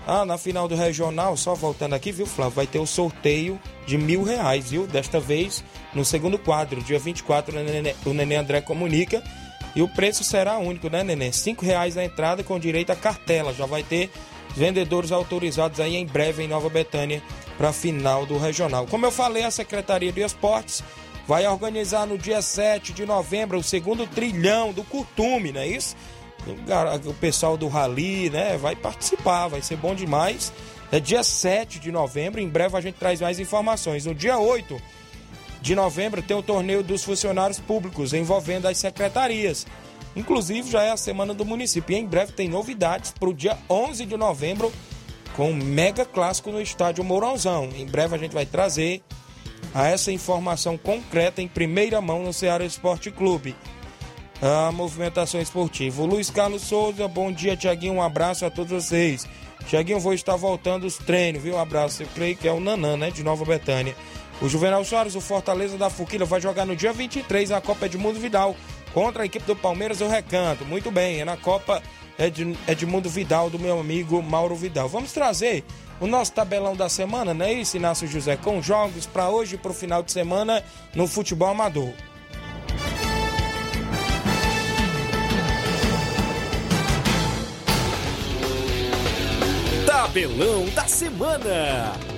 [0.08, 2.56] Ah, na final do regional, só voltando aqui, viu, Flávio?
[2.56, 4.86] Vai ter o sorteio de mil reais, viu?
[4.86, 5.63] Desta vez
[5.95, 9.23] no segundo quadro, dia 24, o Nenê, o Nenê André comunica.
[9.75, 11.32] E o preço será único, né, Nenê?
[11.32, 13.54] Cinco reais na entrada com direito à cartela.
[13.54, 14.12] Já vai ter
[14.56, 17.21] vendedores autorizados aí em breve em Nova Betânia
[17.58, 18.86] para a final do regional.
[18.86, 20.84] Como eu falei, a Secretaria de Esportes
[21.28, 25.96] vai organizar no dia 7 de novembro o segundo trilhão do Curtume, não é isso?
[27.06, 30.54] o pessoal do Rally, né, vai participar, vai ser bom demais.
[30.92, 34.06] É dia 7 de novembro, em breve a gente traz mais informações.
[34.06, 34.80] No dia 8
[35.62, 39.66] de novembro tem o torneio dos funcionários públicos envolvendo as secretarias.
[40.16, 43.58] Inclusive já é a semana do município e em breve tem novidades para o dia
[43.70, 44.72] 11 de novembro
[45.36, 47.70] com um mega clássico no estádio Mourãozão.
[47.76, 49.02] Em breve a gente vai trazer
[49.73, 53.56] a essa informação concreta em primeira mão no Ceará Esporte Clube
[54.41, 56.01] a movimentação esportiva.
[56.01, 57.93] O Luiz Carlos Souza, bom dia, Tiaguinho.
[57.93, 59.28] Um abraço a todos vocês.
[59.67, 61.56] Tiaguinho, vou estar voltando os treinos, viu?
[61.56, 62.04] Um abraço.
[62.04, 63.10] Eu creio que é o Nanã, né?
[63.10, 63.95] De Nova Betânia.
[64.41, 68.19] O Juvenal Soares, o Fortaleza da Fuquilha, vai jogar no dia 23 na Copa Edmundo
[68.19, 68.56] Vidal
[68.93, 70.65] contra a equipe do Palmeiras do Recanto.
[70.65, 71.82] Muito bem, é na Copa
[72.19, 74.89] Ed, Edmundo Vidal, do meu amigo Mauro Vidal.
[74.89, 75.63] Vamos trazer
[75.99, 78.36] o nosso tabelão da semana, não é isso, Inácio José?
[78.36, 81.93] Com jogos para hoje e para o final de semana no futebol amador.
[89.86, 92.14] Tabelão da Semana.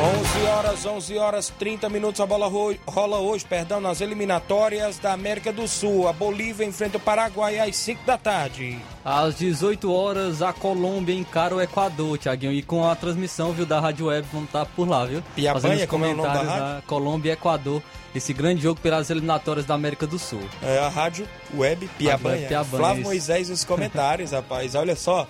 [0.00, 2.20] 11 horas, 11 horas 30 minutos.
[2.20, 2.48] A bola
[2.86, 6.06] rola hoje, perdão, nas eliminatórias da América do Sul.
[6.06, 8.78] A Bolívia enfrenta o Paraguai às 5 da tarde.
[9.04, 12.52] Às 18 horas, a Colômbia encara o Equador, Tiaguinho.
[12.52, 15.20] E com a transmissão, viu, da Rádio Web, vamos estar tá por lá, viu?
[15.34, 16.86] Piabanha, como é o nome da rádio?
[16.86, 17.82] Colômbia e Equador.
[18.14, 20.42] Esse grande jogo pelas eliminatórias da América do Sul.
[20.62, 22.46] É a Rádio Web Piabanha.
[22.46, 23.08] Piabanha Flávio isso.
[23.08, 24.76] Moisés nos comentários, rapaz.
[24.76, 25.26] Olha só.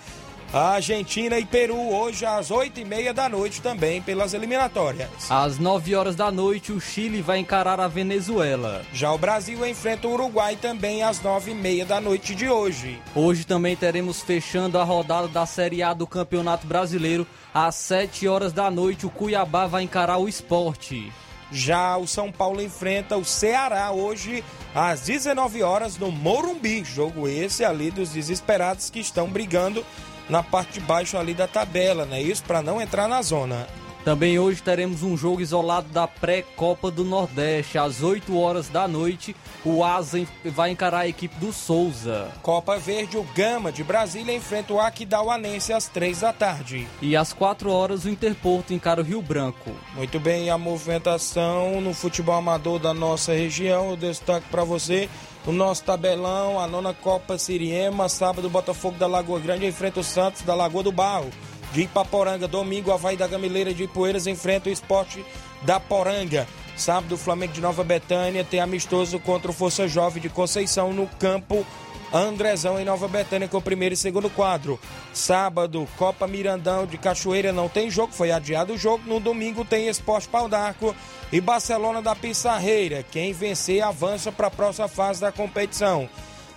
[0.53, 5.11] Argentina e Peru hoje às 8h30 da noite também pelas eliminatórias.
[5.31, 8.83] Às 9 horas da noite, o Chile vai encarar a Venezuela.
[8.91, 12.99] Já o Brasil enfrenta o Uruguai também às 9h30 da noite de hoje.
[13.15, 17.27] Hoje também teremos fechando a rodada da Série A do Campeonato Brasileiro.
[17.53, 21.13] Às 7 horas da noite, o Cuiabá vai encarar o esporte.
[21.51, 26.85] Já o São Paulo enfrenta o Ceará hoje às 19 horas no Morumbi.
[26.85, 29.85] Jogo esse ali dos desesperados que estão brigando
[30.29, 32.21] na parte de baixo ali da tabela, né?
[32.21, 33.67] Isso para não entrar na zona.
[34.05, 37.77] Também hoje teremos um jogo isolado da pré-Copa do Nordeste.
[37.77, 42.31] Às 8 horas da noite, o Asa vai encarar a equipe do Souza.
[42.41, 46.89] Copa Verde, o Gama de Brasília enfrenta o Aquidauanense às 3 da tarde.
[47.03, 49.73] E às 4 horas, o Interporto encara o Rio Branco.
[49.95, 53.91] Muito bem, a movimentação no futebol amador da nossa região.
[53.91, 55.07] Eu destaco para você
[55.49, 60.43] o nosso tabelão, a nona Copa Siriema, sábado Botafogo da Lagoa Grande enfrenta o Santos
[60.43, 61.31] da Lagoa do Barro.
[61.73, 65.25] De Ipaporanga, domingo Havaí da Gamileira de Ipueiras enfrenta o esporte
[65.63, 66.47] da Poranga.
[66.77, 71.67] Sábado, Flamengo de Nova Betânia tem amistoso contra o Força Jovem de Conceição no campo
[72.13, 74.79] Andrezão em Nova Betânia com o primeiro e segundo quadro.
[75.13, 79.05] Sábado, Copa Mirandão de Cachoeira não tem jogo, foi adiado o jogo.
[79.07, 80.95] No domingo tem Esporte Pau d'Arco
[81.33, 83.05] e Barcelona da Pissarreira.
[83.11, 86.09] Quem vencer avança para a próxima fase da competição.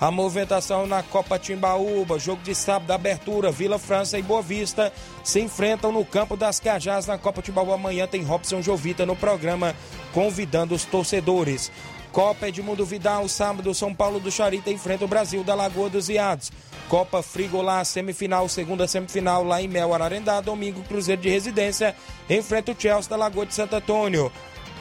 [0.01, 4.91] A movimentação na Copa Timbaúba, jogo de sábado abertura, Vila França e Boa Vista
[5.23, 7.75] se enfrentam no campo das Cajás na Copa Timbaúba.
[7.75, 9.75] Amanhã tem Robson Jovita no programa
[10.11, 11.71] convidando os torcedores.
[12.11, 16.51] Copa Edmundo Vidal, sábado, São Paulo do Charita enfrenta o Brasil da Lagoa dos Iados.
[16.89, 20.41] Copa Frigolá, semifinal, segunda semifinal lá em Mel Ararendá.
[20.41, 21.95] Domingo, Cruzeiro de Residência
[22.29, 24.29] enfrenta o Chelsea da Lagoa de Santo Antônio.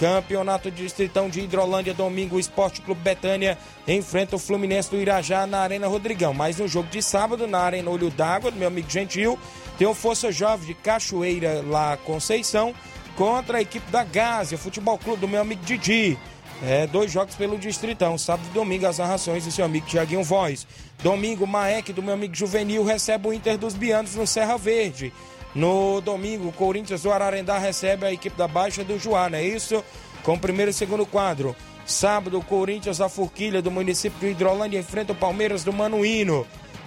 [0.00, 5.86] Campeonato Distritão de Hidrolândia, domingo, Esporte Clube Betânia enfrenta o Fluminense do Irajá na Arena
[5.86, 6.34] Rodrigão.
[6.34, 9.38] Mas no jogo de sábado, na Arena Olho d'Água, do meu amigo Gentil,
[9.78, 12.74] tem o Força Jovem de Cachoeira, lá Conceição,
[13.14, 16.18] contra a equipe da Gásia, Futebol Clube do meu amigo Didi.
[16.62, 20.66] É, dois jogos pelo Distritão, sábado e domingo, as narrações do seu amigo Tiaguinho Voz.
[21.02, 25.10] Domingo, Maek, do meu amigo Juvenil, recebe o Inter dos Bianos no Serra Verde.
[25.54, 29.44] No domingo, o Corinthians do Ararendá recebe a equipe da Baixa do Juá, não é
[29.44, 29.82] isso?
[30.22, 31.56] Com o primeiro e segundo quadro.
[31.86, 36.46] Sábado, o Corinthians da Forquilha do município de Hidrolândia enfrenta o Palmeiras do Manuíno.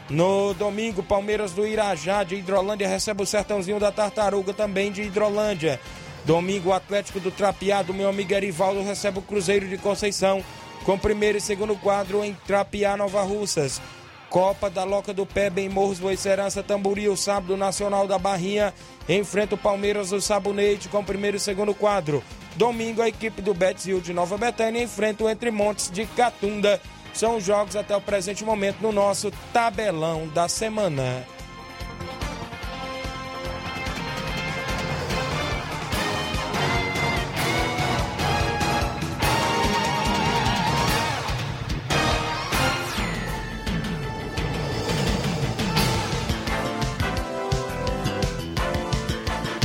[0.09, 5.79] No domingo, Palmeiras do Irajá de Hidrolândia recebe o Sertãozinho da Tartaruga também de Hidrolândia.
[6.25, 10.43] Domingo, o Atlético do Trapiá do meu amigo Erivaldo recebe o Cruzeiro de Conceição
[10.85, 13.81] com primeiro e segundo quadro em Trapiá, Nova Russas.
[14.29, 18.73] Copa da Loca do Pé, bem Morros, Boicerança, Tamboril, sábado Nacional da Barrinha,
[19.07, 22.23] enfrenta o Palmeiras do Sabonete com primeiro e segundo quadro.
[22.55, 26.81] Domingo, a equipe do Betzil de Nova Betânia enfrenta o Entre Montes de Catunda.
[27.13, 31.27] São os jogos até o presente momento no nosso tabelão da semana.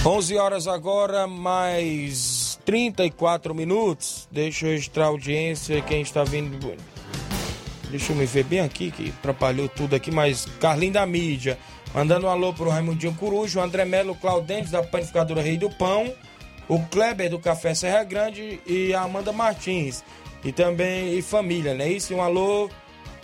[0.09, 4.27] 11 horas agora, mais 34 minutos.
[4.33, 6.75] Deixa eu registrar a audiência, quem está vindo.
[7.91, 11.59] Deixa eu me ver bem aqui, que atrapalhou tudo aqui, mas Carlinho da mídia.
[11.95, 16.11] Mandando um alô pro Raimundinho Corujo, o André Melo Claudentes da Panificadora Rei do Pão,
[16.67, 20.03] o Kleber do Café Serra Grande e a Amanda Martins.
[20.43, 21.87] E também e família, né?
[21.87, 22.71] Isso, um alô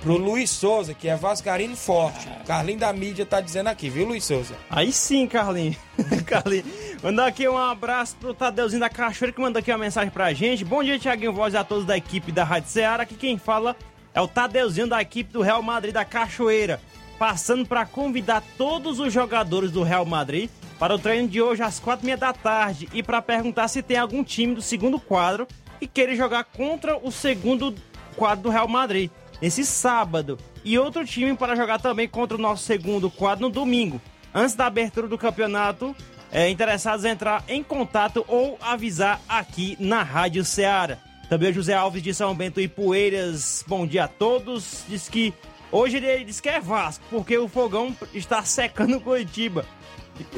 [0.04, 2.28] pro Luiz Souza, que é Vascarino forte.
[2.46, 4.54] Carlinho da mídia tá dizendo aqui, viu, Luiz Souza?
[4.68, 5.74] Aí sim, Carlinho.
[6.26, 6.64] Carlinho.
[7.02, 10.62] Mandar aqui um abraço pro Tadeuzinho da Cachoeira, que mandou aqui uma mensagem pra gente.
[10.62, 13.04] Bom dia, Tiaguinho Voz a todos da equipe da Rádio Ceará.
[13.04, 13.74] Aqui quem fala
[14.12, 16.82] é o Tadeuzinho da equipe do Real Madrid da Cachoeira.
[17.18, 21.80] Passando para convidar todos os jogadores do Real Madrid para o treino de hoje às
[21.80, 25.48] quatro e meia da tarde e para perguntar se tem algum time do segundo quadro
[25.80, 27.74] que queira jogar contra o segundo
[28.16, 29.10] quadro do Real Madrid
[29.44, 30.38] nesse sábado.
[30.64, 34.00] E outro time para jogar também contra o nosso segundo quadro no domingo.
[34.34, 35.94] Antes da abertura do campeonato,
[36.32, 40.96] é, interessados entrar em contato ou avisar aqui na Rádio Ceará.
[41.28, 44.82] Também o José Alves de São Bento e Poeiras, bom dia a todos.
[44.88, 45.34] Diz que
[45.70, 49.66] hoje ele diz que é Vasco, porque o fogão está secando Curitiba.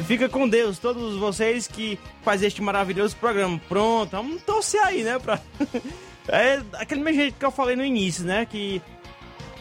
[0.04, 3.60] Fica com Deus, todos vocês que fazem este maravilhoso programa.
[3.68, 5.16] Pronto, vamos torcer aí, né?
[5.20, 5.38] Pra...
[6.28, 8.46] É aquele mesmo jeito que eu falei no início, né?
[8.46, 8.82] Que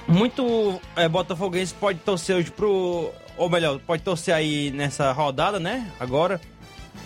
[0.07, 3.11] muito é, botafoguense pode torcer hoje pro.
[3.37, 5.91] Ou melhor, pode torcer aí nessa rodada, né?
[5.99, 6.39] Agora,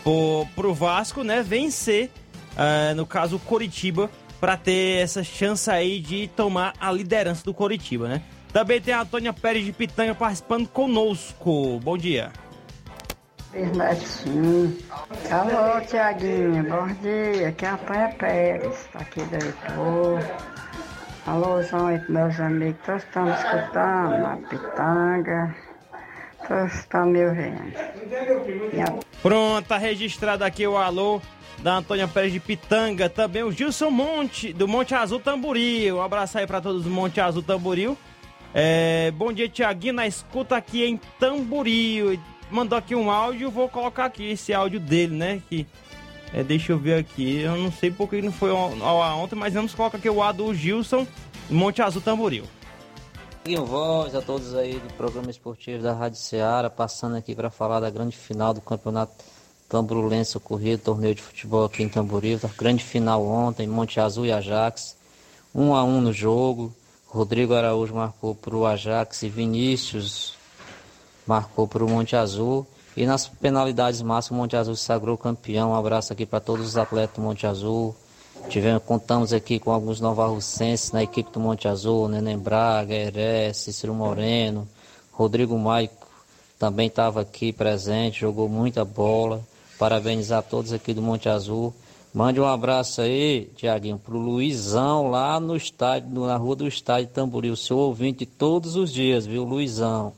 [0.04, 1.42] pro, pro Vasco, né?
[1.42, 2.12] Vencer,
[2.54, 4.10] uh, no caso, o Coritiba,
[4.40, 8.22] para ter essa chance aí de tomar a liderança do Coritiba, né?
[8.54, 11.80] Também tem a Antônia Pérez de Pitanga participando conosco.
[11.80, 12.32] Bom dia.
[14.06, 14.78] Sim.
[15.32, 17.50] Alô, Tiaguinho, bom dia.
[17.50, 20.20] Aqui é a Panha Pérez, tá aqui do Heitor.
[21.26, 25.56] Alô, e meus amigos, todos estamos escutando na pitanga.
[26.48, 27.74] Todos estão me ouvindo.
[29.22, 31.22] Pronto, tá registrado aqui o alô
[31.60, 33.10] da Antônia Pérez de Pitanga.
[33.10, 35.98] Também o Gilson Monte, do Monte Azul Tamboril.
[35.98, 37.98] Um abraço aí pra todos do Monte Azul Tamboril.
[38.54, 42.20] É, bom dia, Tiaguinho, na escuta aqui em Tamboril
[42.52, 45.42] mandou aqui um áudio, vou colocar aqui esse áudio dele, né?
[45.50, 45.68] Que,
[46.34, 49.98] é, deixa eu ver aqui, eu não sei porque não foi ontem, mas vamos colocar
[49.98, 51.06] aqui o A do Gilson,
[51.50, 52.44] Monte Azul Tamboril.
[53.44, 57.80] Guinho Voz a todos aí do programa esportivo da Rádio Ceará, passando aqui para falar
[57.80, 59.14] da grande final do campeonato
[59.68, 64.98] tamburulense ocorrido, torneio de futebol aqui em Tamboril, grande final ontem, Monte Azul e Ajax,
[65.54, 66.74] um a um no jogo,
[67.08, 70.36] Rodrigo Araújo marcou para o Ajax e Vinícius
[71.26, 72.68] marcou para o Monte Azul.
[73.00, 75.72] E nas penalidades máximas, Monte Azul se sagrou campeão.
[75.72, 77.96] Um abraço aqui para todos os atletas do Monte Azul.
[78.50, 83.94] Tivemos, contamos aqui com alguns novarrocenses na equipe do Monte Azul, Neném Braga, Heré, Cícero
[83.94, 84.68] Moreno,
[85.14, 86.08] Rodrigo Maico
[86.60, 89.42] também estava aqui presente, jogou muita bola.
[89.78, 91.74] Parabenizar todos aqui do Monte Azul.
[92.14, 97.56] Mande um abraço aí, Tiaguinho, pro Luizão lá no estádio, na rua do estádio Tamboril,
[97.56, 100.12] seu ouvinte todos os dias, viu, Luizão?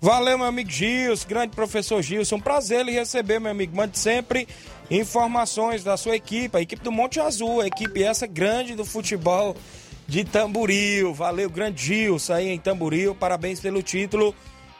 [0.00, 2.36] Valeu, meu amigo Gilson, grande professor Gilson.
[2.36, 3.76] Um prazer lhe receber, meu amigo.
[3.76, 4.48] Mande sempre
[4.90, 9.56] informações da sua equipe, a equipe do Monte Azul, a equipe essa grande do futebol
[10.06, 11.14] de Tamburil.
[11.14, 13.14] Valeu, grande Gilson aí em Tamburil.
[13.14, 14.34] Parabéns pelo título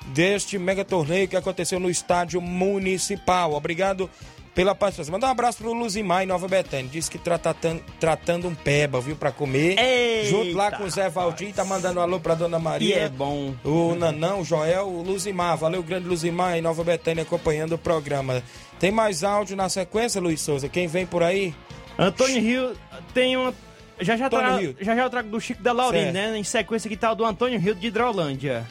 [0.09, 3.53] deste mega torneio que aconteceu no estádio municipal.
[3.53, 4.11] Obrigado
[4.55, 5.13] pela participação.
[5.13, 6.89] Manda um abraço pro Luzimar em Nova Betânia.
[6.91, 9.79] Diz que tá tratando, tratando um peba, viu, pra comer.
[9.79, 12.97] Eita, Junto lá com o Zé Valdir, tá mandando um alô pra Dona Maria.
[12.97, 13.55] E é bom.
[13.65, 15.57] O Nanão, o Joel, o Luzimar.
[15.57, 18.43] Valeu, grande Luzimar em Nova Betânia acompanhando o programa.
[18.79, 20.69] Tem mais áudio na sequência, Luiz Souza?
[20.69, 21.55] Quem vem por aí?
[21.99, 22.77] Antônio Rio
[23.15, 23.55] tem uma.
[24.01, 24.59] Já já, tra...
[24.81, 26.15] Já já eu trago do Chico da Laurinha, Certo.
[26.33, 26.39] né?
[26.39, 28.67] Em sequência que tá o do Antônio Rio de Hidrolândia.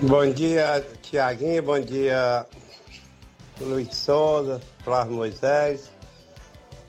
[0.00, 1.62] Bom dia, Tiaguinho.
[1.62, 2.46] Bom dia,
[3.60, 5.90] Luiz Souza, Flávio Moisés.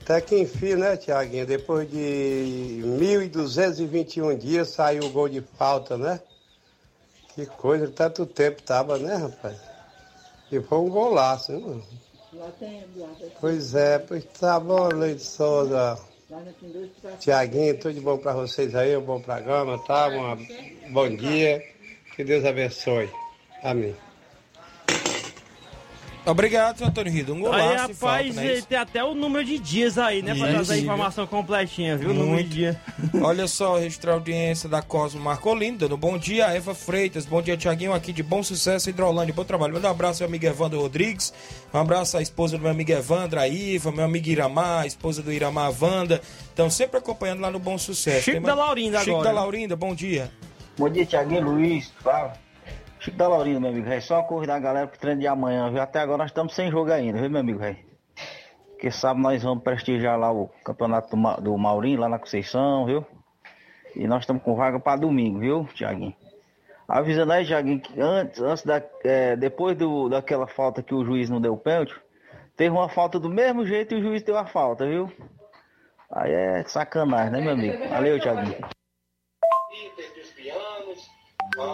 [0.02, 1.44] Até que enfim, né, Tiaguinho?
[1.46, 6.20] Depois de 1.221 dias saiu o gol de falta, né?
[7.34, 9.56] Que coisa, tanto tempo tava, né, rapaz?
[10.50, 11.58] E foi um golaço, né?
[11.58, 11.84] mano?
[13.40, 15.98] Pois é, pois tá bom, Luiz Souza.
[17.18, 20.06] Tiaguinho, tudo de bom pra vocês aí, um bom programa, tá?
[20.08, 20.38] Uma-
[20.90, 21.79] bom dia.
[22.20, 23.08] Que Deus abençoe.
[23.62, 23.96] Amém.
[26.26, 27.32] Obrigado, seu Antônio Rido.
[27.32, 27.96] Um Aí, golaço de rapaz,
[28.34, 28.66] falta, é isso?
[28.66, 30.34] tem até o número de dias aí, né?
[30.34, 30.84] Pra Isso, trazer a viu?
[30.84, 32.10] informação completinha, viu?
[32.10, 32.50] O número de Muito.
[32.50, 32.80] dia.
[33.24, 37.56] Olha só, registrar a audiência da Cosmo Marcolino, dando bom dia, Eva Freitas, bom dia,
[37.56, 39.72] Tiaguinho, aqui de Bom Sucesso, Hidrolândia, bom trabalho.
[39.72, 41.32] Manda um abraço ao meu amigo Evandro Rodrigues,
[41.72, 45.22] um abraço à esposa do meu amigo Evandro, a Iva, meu amigo Iramar, a esposa
[45.22, 48.24] do Iramar, a Wanda, estão sempre acompanhando lá no Bom Sucesso.
[48.24, 49.24] Chico Tem da Laurinda Chico agora.
[49.24, 50.30] da Laurinda, bom dia.
[50.80, 52.38] Bom dia, Tiaguinho, Luiz, Flávio.
[52.98, 54.00] Chico da Laurinda, meu amigo, velho.
[54.00, 55.82] Só uma corrida da galera pro treino de amanhã, viu?
[55.82, 57.76] Até agora nós estamos sem jogo ainda, viu, meu amigo, velho?
[58.70, 62.86] Porque sábado nós vamos prestigiar lá o campeonato do, Ma- do Maurinho, lá na Conceição,
[62.86, 63.04] viu?
[63.94, 66.14] E nós estamos com vaga para domingo, viu, Tiaguinho?
[66.88, 71.28] Avisando aí, Tiaguinho, que antes, antes da, é, depois do, daquela falta que o juiz
[71.28, 71.94] não deu pênalti,
[72.56, 75.12] teve uma falta do mesmo jeito e o juiz deu a falta, viu?
[76.10, 77.86] Aí é sacanagem, né, meu amigo?
[77.90, 78.56] Valeu, Tiaguinho.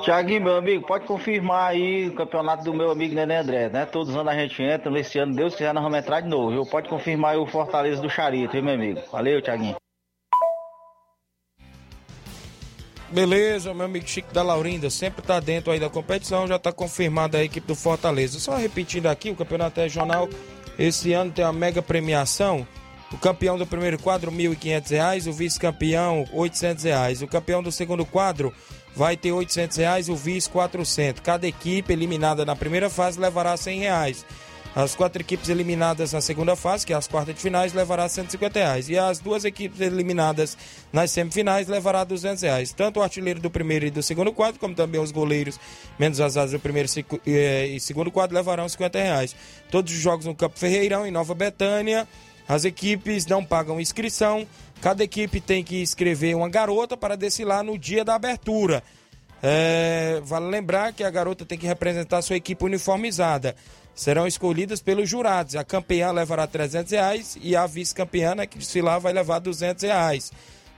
[0.03, 3.87] Tiaguinho, meu amigo, pode confirmar aí o campeonato do meu amigo Nenê André, né?
[3.87, 6.51] Todos os anos a gente entra, nesse ano, Deus quiser, nós vamos entrar de novo,
[6.51, 6.67] viu?
[6.67, 9.01] Pode confirmar aí o Fortaleza do Charito, viu, meu amigo?
[9.11, 9.77] Valeu, Tiaguinho.
[13.09, 17.39] Beleza, meu amigo Chico da Laurinda, sempre tá dentro aí da competição, já tá confirmada
[17.39, 18.41] a equipe do Fortaleza.
[18.41, 20.29] Só repetindo aqui, o campeonato regional
[20.79, 22.67] esse ano tem uma mega premiação.
[23.13, 27.23] O campeão do primeiro quadro, R$ 1.500, o vice-campeão, 800 reais.
[27.23, 28.53] O campeão do segundo quadro
[28.97, 31.21] vai ter 800 reais, o vice, R$ 400.
[31.23, 34.27] Cada equipe eliminada na primeira fase levará 100 reais.
[34.75, 38.59] As quatro equipes eliminadas na segunda fase, que é as quartas de finais, levará 150
[38.59, 38.91] reais.
[38.91, 40.57] E as duas equipes eliminadas
[40.93, 42.73] nas semifinais levará 200 reais.
[42.73, 45.59] Tanto o artilheiro do primeiro e do segundo quadro, como também os goleiros,
[45.99, 46.91] menos as asas do primeiro
[47.27, 49.35] e eh, e segundo quadro, levarão 50 reais.
[49.71, 52.07] Todos os jogos no Campo Ferreirão, em Nova Betânia.
[52.49, 54.47] As equipes não pagam inscrição.
[54.81, 58.83] Cada equipe tem que escrever uma garota para desfilar no dia da abertura.
[59.43, 63.55] É, vale lembrar que a garota tem que representar sua equipe uniformizada.
[63.95, 65.57] Serão escolhidas pelos jurados.
[65.57, 70.33] A campeã levará 300 reais e a vice-campeã, né, que desfilar, vai levar 200 reais.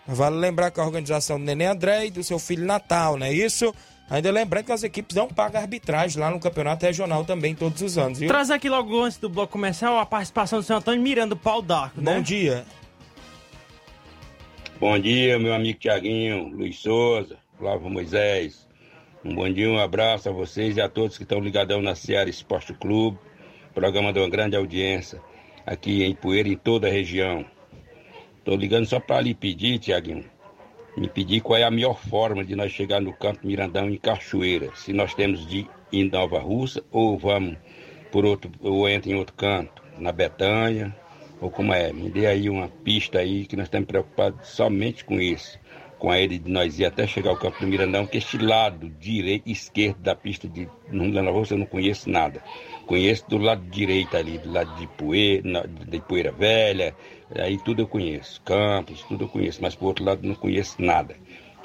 [0.06, 3.32] Vale lembrar que a organização do Nenê André e do seu filho Natal, não é
[3.32, 3.74] isso?
[4.10, 7.98] Ainda lembrando que as equipes não pagam arbitragem lá no Campeonato Regional também todos os
[7.98, 8.28] anos, viu?
[8.28, 11.60] Traz aqui logo antes do bloco comercial a participação do seu Antônio Miranda, do Pau
[11.60, 12.14] d'Arco, né?
[12.14, 12.64] Bom dia.
[14.80, 18.66] Bom dia, meu amigo Tiaguinho, Luiz Souza, Flávio Moisés.
[19.22, 22.30] Um bom dia, um abraço a vocês e a todos que estão ligadão na Seara
[22.30, 23.18] Esporte Clube,
[23.74, 25.20] programa de uma grande audiência
[25.66, 27.44] aqui em Poeira e em toda a região.
[28.38, 30.24] Estou ligando só para lhe pedir, Tiaguinho,
[30.98, 34.70] me pedir qual é a melhor forma de nós chegar no Campo Mirandão em Cachoeira.
[34.74, 37.56] Se nós temos de ir em Nova Russa ou vamos
[38.10, 40.94] por outro, ou entra em outro canto, na Betanha,
[41.40, 41.92] ou como é.
[41.92, 45.58] Me dê aí uma pista aí que nós estamos preocupados somente com isso.
[45.98, 48.88] Com a ele de nós ir até chegar ao campo do Mirandão, que este lado
[49.00, 52.40] direito esquerdo da pista de no Nova Russa eu não conheço nada.
[52.86, 56.94] Conheço do lado direito ali, do lado de Poeira, de Poeira Velha,
[57.36, 58.40] aí tudo eu conheço.
[58.42, 61.16] Campos, tudo eu conheço, mas por outro lado não conheço nada.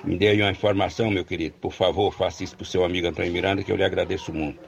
[0.04, 1.56] Me dê aí uma informação, meu querido.
[1.62, 4.60] Por favor, faça isso pro seu amigo Antônio Miranda, que eu lhe agradeço muito.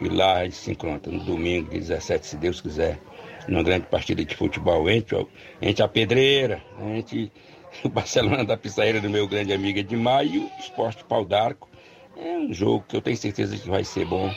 [0.00, 2.98] E lá a gente se encontra no domingo, dia 17, se Deus quiser,
[3.46, 4.88] numa grande partida de futebol.
[4.88, 5.28] Entre, o-
[5.60, 7.30] entre a pedreira, entre
[7.84, 11.68] o Barcelona da Pisaeira do meu grande amigo Edmar e o Esporte Pau d'Arco.
[12.16, 14.32] É um jogo que eu tenho certeza que vai ser bom,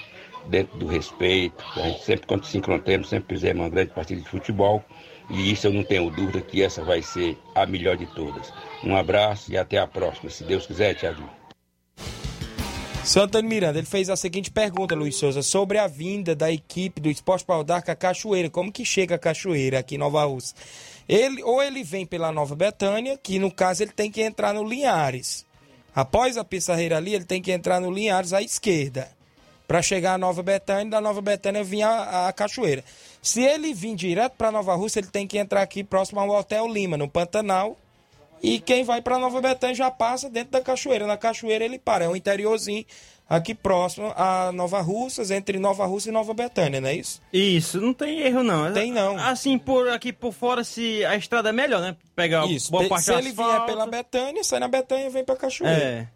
[0.47, 1.63] dentro do respeito.
[1.75, 4.83] A gente sempre, quando se encontramos, sempre fizemos uma grande partida de futebol.
[5.29, 8.51] E isso eu não tenho dúvida que essa vai ser a melhor de todas.
[8.83, 11.23] Um abraço e até a próxima, se Deus quiser, Tiago.
[13.05, 17.01] Seu Antônio Miranda, ele fez a seguinte pergunta, Luiz Souza, sobre a vinda da equipe
[17.01, 18.49] do Esporte Pau d'Arco à Cachoeira.
[18.49, 20.55] Como que chega a Cachoeira aqui em Nova Rússia?
[21.07, 24.63] Ele, ou ele vem pela Nova Betânia, que no caso ele tem que entrar no
[24.63, 25.45] Linhares.
[25.95, 29.09] Após a Pissarreira ali, ele tem que entrar no Linhares à esquerda.
[29.67, 32.83] para chegar a Nova Betânia, da Nova Betânia vir a, a Cachoeira.
[33.21, 36.67] Se ele vir direto para Nova Rússia, ele tem que entrar aqui próximo ao Hotel
[36.67, 37.77] Lima, no Pantanal.
[38.41, 41.07] E quem vai para Nova Betânia já passa dentro da Cachoeira.
[41.07, 42.85] Na Cachoeira ele para, é um interiorzinho
[43.29, 47.21] aqui próximo a Nova Russas, entre Nova Rússia e Nova Betânia, não é isso?
[47.31, 48.71] Isso, não tem erro não.
[48.73, 49.17] Tem não.
[49.17, 51.95] Assim, por aqui por fora, se a estrada é melhor, né?
[52.15, 52.71] Pegar isso.
[52.71, 55.75] boa parte Se ele vier pela Betânia, sai na Betânia e vem pra Cachoeira.
[55.75, 56.07] É.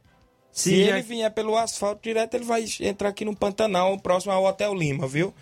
[0.52, 4.44] Se, se ele vier pelo asfalto direto, ele vai entrar aqui no Pantanal, próximo ao
[4.44, 5.34] Hotel Lima, viu?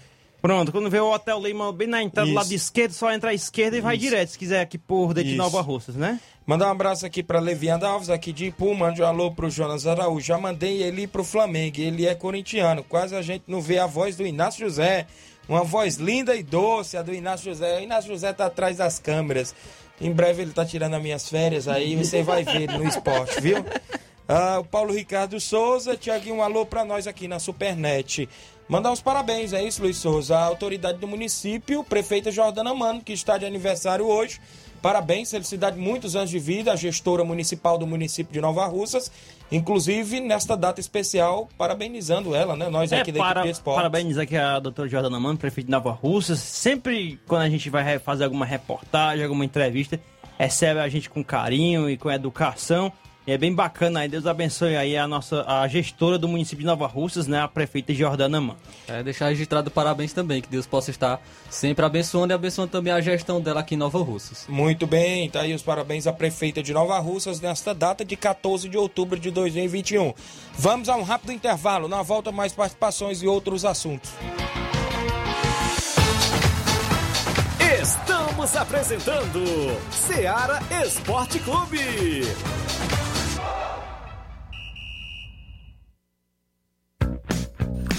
[0.45, 3.33] Pronto, quando vê o Hotel Lima bem na entrada do lado esquerdo, só entra à
[3.33, 4.05] esquerda e vai Isso.
[4.05, 5.35] direto, se quiser aqui por dentro de.
[5.35, 6.19] Nova Russas, né?
[6.45, 8.75] Mandar um abraço aqui para Levianda Alves, aqui de Ipu.
[8.75, 10.23] Mande um alô pro Jonas Araújo.
[10.23, 11.77] Já mandei ele pro Flamengo.
[11.79, 12.83] Ele é corintiano.
[12.83, 15.07] Quase a gente não vê a voz do Inácio José.
[15.49, 17.79] Uma voz linda e doce, a do Inácio José.
[17.79, 19.55] O Inácio José tá atrás das câmeras.
[19.99, 21.95] Em breve ele tá tirando as minhas férias aí.
[21.95, 23.65] Você vai ver no esporte, viu?
[24.27, 28.27] Ah, o Paulo Ricardo Souza, Tiaguinho, um alô para nós aqui na Supernet.
[28.67, 30.35] Mandar uns parabéns, é isso, Luiz Souza?
[30.35, 34.41] A autoridade do município, prefeita Jordana Mano, que está de aniversário hoje.
[34.81, 39.11] Parabéns, felicidade, muitos anos de vida, a gestora municipal do município de Nova Russas.
[39.51, 42.67] Inclusive, nesta data especial, parabenizando ela, né?
[42.69, 43.75] Nós aqui da É, para, equipe de esporte.
[43.77, 46.35] Parabéns aqui a doutora Jordana Mano, prefeito de Nova Russa.
[46.35, 49.99] Sempre quando a gente vai fazer alguma reportagem, alguma entrevista,
[50.37, 52.91] recebe a gente com carinho e com educação.
[53.27, 54.07] E é bem bacana aí.
[54.07, 57.41] Deus abençoe aí a nossa a gestora do município de Nova Russas, né?
[57.41, 58.59] A prefeita Jordana Mano.
[58.87, 61.19] É, deixar registrado parabéns também, que Deus possa estar
[61.49, 64.45] sempre abençoando e abençoando também a gestão dela aqui em Nova Russas.
[64.47, 68.69] Muito bem, tá aí os parabéns à prefeita de Nova Russas nesta data de 14
[68.69, 70.13] de outubro de 2021.
[70.57, 74.11] Vamos a um rápido intervalo, na volta mais participações e outros assuntos.
[77.81, 79.43] Estamos apresentando
[79.91, 82.23] Seara Esporte Clube.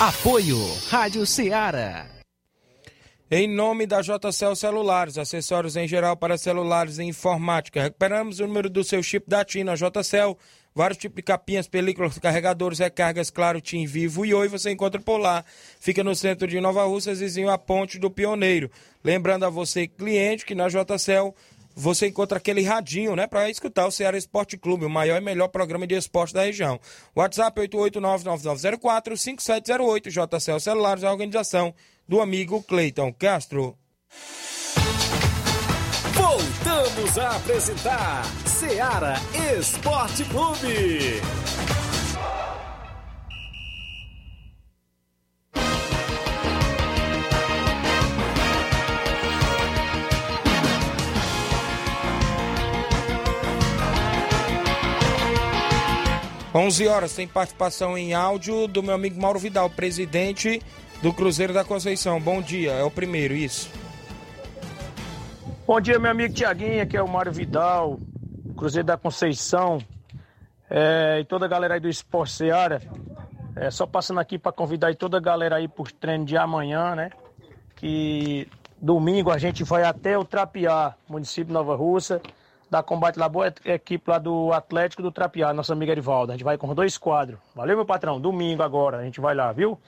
[0.00, 0.58] Apoio
[0.88, 2.06] Rádio Ceará.
[3.30, 7.82] Em nome da JCL Celulares, acessórios em geral para celulares e informática.
[7.82, 10.36] Recuperamos o número do seu chip da TIM na JCL.
[10.74, 15.18] Vários tipos de capinhas, películas, carregadores, recargas, claro, TIM Vivo e Oi você encontra por
[15.18, 15.44] lá.
[15.80, 18.70] Fica no centro de Nova Russas, vizinho à Ponte do Pioneiro.
[19.02, 21.34] Lembrando a você, cliente, que na JCL
[21.74, 25.48] você encontra aquele radinho, né, para escutar o Ceará Esporte Clube, o maior e melhor
[25.48, 26.80] programa de esporte da região.
[27.14, 31.74] WhatsApp 889-9904-5708, JCL Celulares, a organização
[32.08, 33.76] do amigo Cleiton Castro.
[36.14, 39.16] Voltamos a apresentar Seara
[39.58, 41.20] Esporte Clube.
[56.56, 60.62] Onze horas, tem participação em áudio do meu amigo Mauro Vidal, presidente
[61.02, 62.20] do Cruzeiro da Conceição.
[62.20, 63.68] Bom dia, é o primeiro, isso.
[65.66, 67.98] Bom dia, meu amigo Tiaguinho, aqui é o Mário Vidal,
[68.56, 69.78] Cruzeiro da Conceição,
[70.70, 72.80] é, e toda a galera aí do Esporte Seara.
[73.56, 76.94] É, só passando aqui para convidar aí toda a galera aí para treino de amanhã,
[76.94, 77.10] né?
[78.80, 82.22] Domingo a gente vai até o Trapiá, município Nova Russa,
[82.70, 86.32] da Combate lá, boa equipe lá do Atlético do Trapiá, nosso amigo Erivaldo.
[86.32, 87.38] A gente vai com dois quadros.
[87.54, 88.20] Valeu, meu patrão.
[88.20, 89.78] Domingo agora, a gente vai lá, viu?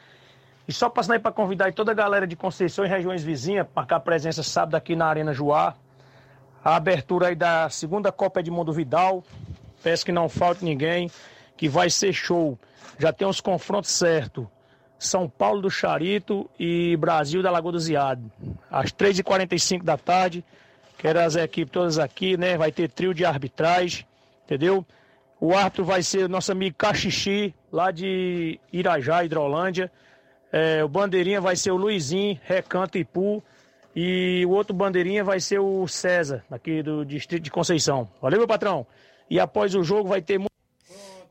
[0.68, 4.00] E só passando aí para convidar toda a galera de Conceição e regiões vizinhas, marcar
[4.00, 5.74] presença sábado aqui na Arena Joá.
[6.64, 9.22] A abertura aí da segunda Copa Edmundo Vidal.
[9.82, 11.08] Peço que não falte ninguém,
[11.56, 12.58] que vai ser show.
[12.98, 14.46] Já tem os confrontos certos.
[14.98, 18.30] São Paulo do Charito e Brasil da Lagoa do Ziado.
[18.70, 20.44] Às 3h45 da tarde.
[20.98, 22.56] Quero as equipes todas aqui, né?
[22.56, 24.06] Vai ter trio de arbitragem,
[24.44, 24.84] entendeu?
[25.40, 29.90] O árbitro vai ser nosso amigo Caxixi, lá de Irajá, Hidrolândia.
[30.50, 33.42] É, o bandeirinha vai ser o Luizinho, Recanto Ipu.
[33.94, 38.08] E o outro bandeirinha vai ser o César, aqui do Distrito de Conceição.
[38.20, 38.86] Valeu, meu patrão?
[39.28, 40.40] E após o jogo vai ter...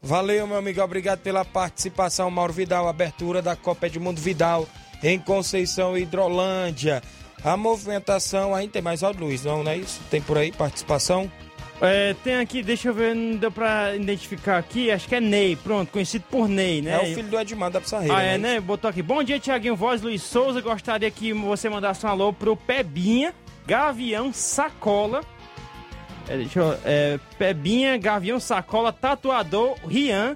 [0.01, 0.81] Valeu, meu amigo.
[0.81, 2.87] Obrigado pela participação, Mauro Vidal.
[2.87, 4.67] Abertura da Copa Edmundo Vidal
[5.03, 7.01] em Conceição Hidrolândia.
[7.45, 10.01] A movimentação ainda tem mais áudio, Luiz, não, não é isso?
[10.09, 11.31] Tem por aí participação?
[11.79, 15.55] É, tem aqui, deixa eu ver, não deu pra identificar aqui, acho que é Ney,
[15.55, 16.93] pronto, conhecido por Ney, né?
[16.93, 18.17] É o filho do Edmar da Pissarreira.
[18.17, 18.59] Ah, é, né?
[18.59, 19.03] Botou aqui.
[19.03, 20.59] Bom dia, Tiaguinho Voz, Luiz Souza.
[20.59, 23.31] Gostaria que você mandasse um alô pro Pebinha,
[23.67, 25.21] Gavião, Sacola.
[26.27, 26.79] É, deixa eu.
[26.83, 30.35] É, Pebinha, Gavião, Sacola, Tatuador, Rian,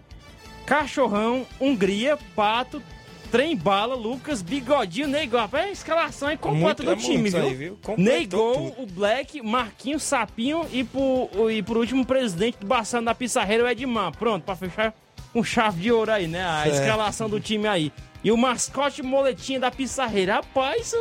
[0.66, 2.84] Cachorrão, Hungria, Pato,
[3.32, 5.42] Trem Bala, Lucas, Bigodinho, Neigol.
[5.42, 7.42] Rapaz, a escalação é completa do é time, viu?
[7.42, 7.80] aí, viu?
[7.98, 13.14] Neigol, o Black, Marquinho, Sapinho e por, e por último o presidente do Baçano da
[13.16, 14.12] Pissarreira, o Edmar.
[14.18, 14.94] Pronto, pra fechar
[15.32, 16.44] com chave de ouro aí, né?
[16.44, 16.76] A Certo.
[16.76, 17.92] escalação do time aí.
[18.24, 20.36] E o mascote moletinha da Pissarreira.
[20.36, 20.94] Rapaz,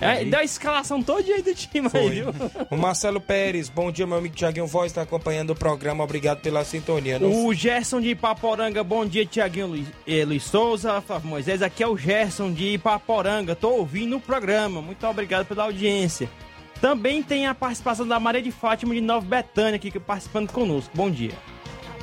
[0.00, 0.30] é, aí.
[0.30, 2.10] dá a escalação toda aí do time aí, Foi.
[2.10, 2.26] viu?
[2.70, 6.64] O Marcelo Pérez, bom dia, meu amigo Tiaguinho Voz, está acompanhando o programa, obrigado pela
[6.64, 7.18] sintonia.
[7.18, 11.62] Não- O Gerson de Ipaporanga, bom dia, Tiaguinho Luiz, eh, Luiz Souza, Flávio Moisés.
[11.62, 14.80] Aqui é o Gerson de Ipaporanga, tô ouvindo o programa.
[14.82, 16.28] Muito obrigado pela audiência.
[16.80, 20.90] Também tem a participação da Maria de Fátima de Nova Betânia aqui participando conosco.
[20.94, 21.32] Bom dia.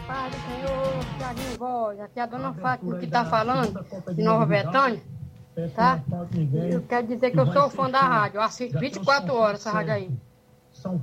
[0.06, 3.84] Pai do Senhor, Tiaguinho Voz, aqui é a dona Fátima que está falando,
[4.14, 5.02] de Nova Betânia,
[5.76, 6.02] tá?
[6.70, 9.94] Eu quero dizer que eu sou fã da rádio, eu assisto 24 horas essa rádio
[9.94, 10.12] aí.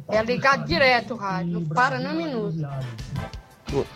[0.08, 2.56] É ligado direto o rádio, não para nem um minuto.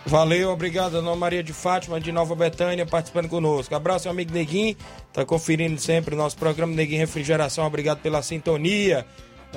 [0.05, 3.75] Valeu, obrigado, Dona Maria de Fátima, de Nova Betânia, participando conosco.
[3.75, 4.75] Abraço, meu amigo Neguinho,
[5.13, 9.05] tá conferindo sempre o nosso programa Neguinho Refrigeração, obrigado pela sintonia.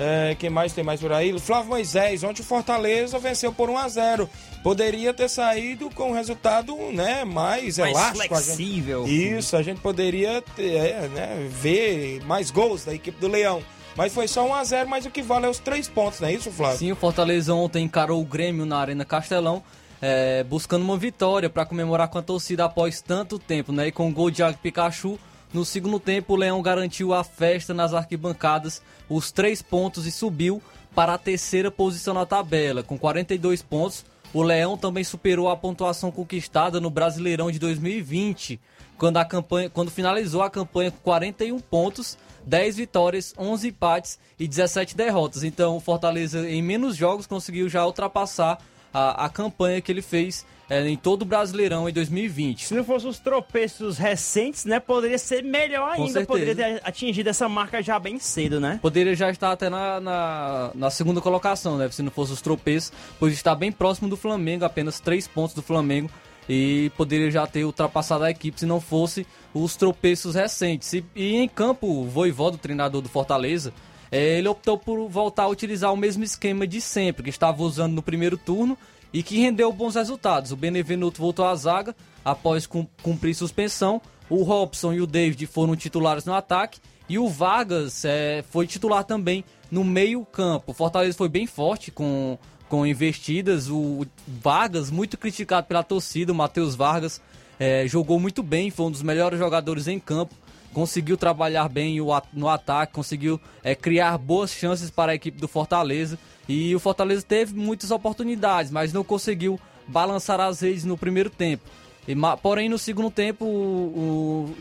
[0.03, 1.37] É, quem mais tem mais por aí?
[1.39, 4.27] Flávio Moisés, ontem o Fortaleza venceu por 1 a 0
[4.63, 8.33] Poderia ter saído com um resultado né, mais, Mais elástico.
[8.33, 9.05] a gente- flexível.
[9.07, 13.61] Isso, a gente poderia ter, é, né, ver mais gols da equipe do Leão.
[13.95, 16.27] Mas foi só 1 a 0 mas o que vale é os três pontos, não
[16.29, 16.77] é isso, Flávio?
[16.79, 19.61] Sim, o Fortaleza ontem encarou o Grêmio na Arena Castelão,
[20.01, 23.87] é, buscando uma vitória para comemorar com a torcida após tanto tempo, né?
[23.87, 25.19] E com o gol de Iago Pikachu,
[25.53, 30.61] no segundo tempo o Leão garantiu a festa nas arquibancadas, os três pontos e subiu
[30.95, 34.05] para a terceira posição na tabela, com 42 pontos.
[34.33, 38.61] O Leão também superou a pontuação conquistada no Brasileirão de 2020,
[38.97, 44.47] quando, a campanha, quando finalizou a campanha com 41 pontos, 10 vitórias, 11 empates e
[44.47, 45.43] 17 derrotas.
[45.43, 48.57] Então, o Fortaleza, em menos jogos, conseguiu já ultrapassar
[48.93, 52.63] a, a campanha que ele fez é, em todo o Brasileirão em 2020.
[52.63, 54.79] Se não fosse os tropeços recentes, né?
[54.79, 56.07] Poderia ser melhor ainda.
[56.07, 56.25] certeza.
[56.25, 58.79] Poderia ter atingido essa marca já bem cedo, né?
[58.81, 61.89] Poderia já estar até na, na, na segunda colocação, né?
[61.91, 65.61] Se não fosse os tropeços, pois está bem próximo do Flamengo, apenas 3 pontos do
[65.61, 66.09] Flamengo.
[66.47, 70.93] E poderia já ter ultrapassado a equipe se não fosse os tropeços recentes.
[70.93, 73.73] E, e em campo, o Voivoda, o treinador do Fortaleza,
[74.09, 77.91] eh, ele optou por voltar a utilizar o mesmo esquema de sempre, que estava usando
[77.91, 78.77] no primeiro turno
[79.13, 80.51] e que rendeu bons resultados.
[80.51, 84.01] O Benevenuto voltou à zaga após cum- cumprir suspensão.
[84.29, 86.79] O Robson e o David foram titulares no ataque.
[87.09, 90.71] E o Vargas eh, foi titular também no meio-campo.
[90.73, 92.37] Fortaleza foi bem forte com,
[92.69, 93.69] com investidas.
[93.69, 97.21] O Vargas, muito criticado pela torcida, o Matheus Vargas,
[97.59, 100.33] eh, jogou muito bem, foi um dos melhores jogadores em campo.
[100.73, 101.97] Conseguiu trabalhar bem
[102.33, 106.17] no ataque, conseguiu eh, criar boas chances para a equipe do Fortaleza.
[106.47, 111.63] E o Fortaleza teve muitas oportunidades, mas não conseguiu balançar as redes no primeiro tempo.
[112.07, 114.55] E porém, no segundo tempo, o,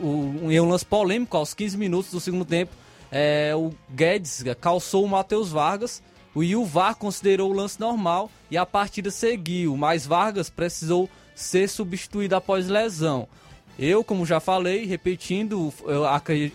[0.44, 2.72] o, em um lance polêmico, aos 15 minutos do segundo tempo,
[3.10, 6.02] é, o Guedes calçou o Matheus Vargas.
[6.34, 11.68] O o VAR considerou o lance normal e a partida seguiu, mas Vargas precisou ser
[11.68, 13.26] substituído após lesão.
[13.82, 15.72] Eu, como já falei, repetindo,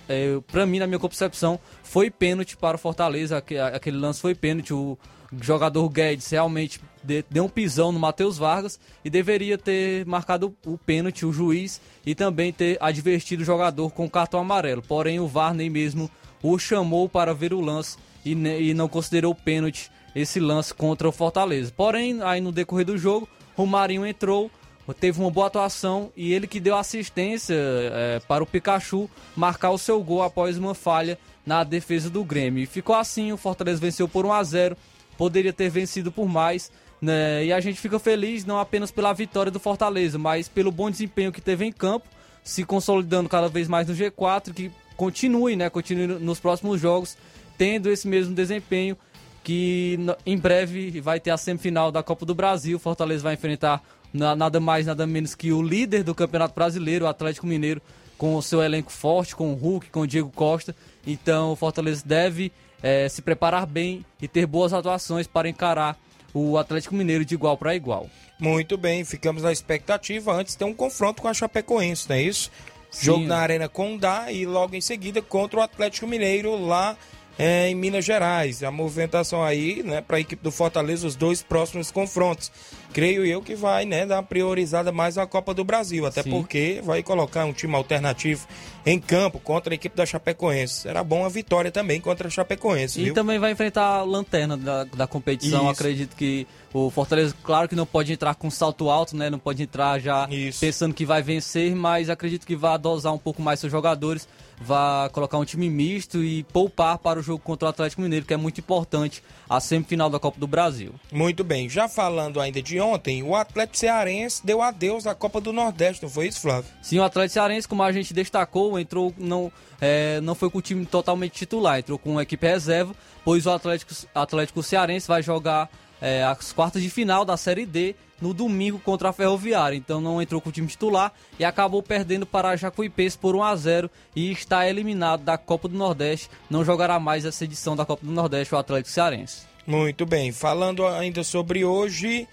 [0.07, 3.38] é, pra mim, na minha concepção, foi pênalti para o Fortaleza.
[3.38, 4.73] aque- Aquele lance foi pênalti.
[4.73, 4.95] O
[5.41, 10.78] jogador Guedes realmente de- deu um pisão no Matheus Vargas e deveria ter marcado o
[10.78, 14.82] pênalti, o juiz, e também ter advertido o jogador com cartão amarelo.
[14.84, 16.09] Porém, o VAR nem mesmo
[16.43, 18.36] o chamou para ver o lance e,
[18.73, 21.73] não considerou pênalti esse lance contra o Fortaleza.
[21.76, 24.49] Porém, aí no decorrer do jogo, Romarinho entrou,
[24.93, 29.77] teve uma boa atuação e ele que deu assistência eh, para o Pikachu marcar o
[29.77, 32.63] seu gol após uma falha na defesa do Grêmio.
[32.63, 34.77] E ficou assim, o Fortaleza venceu por 1 a 0
[35.17, 36.71] poderia ter vencido por mais,
[37.01, 37.45] né?
[37.45, 41.31] E a gente fica feliz não apenas pela vitória do Fortaleza, mas pelo bom desempenho
[41.31, 42.07] que teve em campo,
[42.43, 45.69] se consolidando cada vez mais no G4, que continue, né?
[45.69, 47.17] Continue nos próximos jogos
[47.57, 48.97] tendo esse mesmo desempenho
[49.43, 52.79] que em breve vai ter a semifinal da Copa do Brasil.
[52.79, 53.81] Fortaleza vai enfrentar
[54.16, 57.82] nada mais, nada menos que o líder do Campeonato Brasileiro, o Atlético Mineiro,
[58.18, 60.76] com o seu elenco forte, com o Hulk, com o Diego Costa.
[61.05, 62.51] Então o Fortaleza deve
[62.82, 65.97] eh, se preparar bem e ter boas atuações para encarar
[66.34, 68.09] o Atlético Mineiro de igual para igual.
[68.39, 70.34] Muito bem, ficamos na expectativa.
[70.34, 72.51] Antes tem um confronto com a Chapecoense, não é isso?
[72.91, 73.05] Sim.
[73.05, 76.97] Jogo na Arena Condá e logo em seguida contra o Atlético Mineiro lá
[77.38, 78.63] é, em Minas Gerais.
[78.63, 82.51] A movimentação aí, né, para a equipe do Fortaleza, os dois próximos confrontos.
[82.95, 86.29] Creio eu que vai, né, dar uma priorizada mais na Copa do Brasil, até Sim.
[86.29, 88.47] porque vai colocar um time alternativo
[88.85, 90.83] em campo contra a equipe da Chapecoense.
[90.83, 93.01] Será bom a vitória também contra a Chapecoense.
[93.01, 93.13] E viu?
[93.13, 95.63] também vai enfrentar a lanterna da, da competição.
[95.63, 95.71] Isso.
[95.71, 99.29] Acredito que o Fortaleza, claro que não pode entrar com salto alto, né?
[99.29, 100.61] Não pode entrar já Isso.
[100.61, 104.25] pensando que vai vencer, mas acredito que vai dosar um pouco mais seus jogadores
[104.59, 108.33] vá colocar um time misto e poupar para o jogo contra o Atlético Mineiro, que
[108.33, 110.93] é muito importante, a semifinal da Copa do Brasil.
[111.11, 111.69] Muito bem.
[111.69, 116.09] Já falando ainda de ontem, o Atlético Cearense deu adeus à Copa do Nordeste, não
[116.09, 116.69] foi isso, Flávio?
[116.81, 120.61] Sim, o Atlético Cearense, como a gente destacou, entrou não, é, não foi com o
[120.61, 125.69] time totalmente titular, entrou com uma equipe reserva, pois o Atlético, Atlético Cearense vai jogar
[126.01, 129.75] é, as quartas de final da Série D no domingo contra a Ferroviária.
[129.75, 133.43] Então não entrou com o time titular e acabou perdendo para a Jacuipense por 1
[133.43, 136.29] a 0 e está eliminado da Copa do Nordeste.
[136.49, 139.43] Não jogará mais essa edição da Copa do Nordeste o Atlético Cearense.
[139.65, 140.31] Muito bem.
[140.31, 142.27] Falando ainda sobre hoje,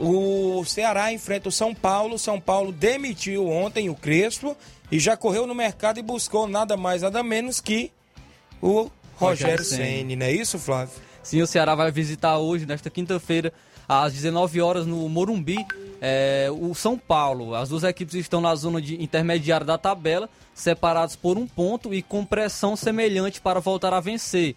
[0.00, 2.18] o Ceará enfrenta o São Paulo.
[2.18, 4.56] São Paulo demitiu ontem o Crespo
[4.90, 7.92] e já correu no mercado e buscou nada mais nada menos que
[8.62, 10.94] o Rogério Ceni, não é isso, Flávio?
[11.22, 13.52] Sim, o Ceará vai visitar hoje, nesta quinta-feira,
[13.86, 15.66] às 19 horas no Morumbi,
[16.00, 17.54] é, o São Paulo.
[17.54, 22.00] As duas equipes estão na zona de intermediária da tabela, separados por um ponto e
[22.00, 24.56] com pressão semelhante para voltar a vencer.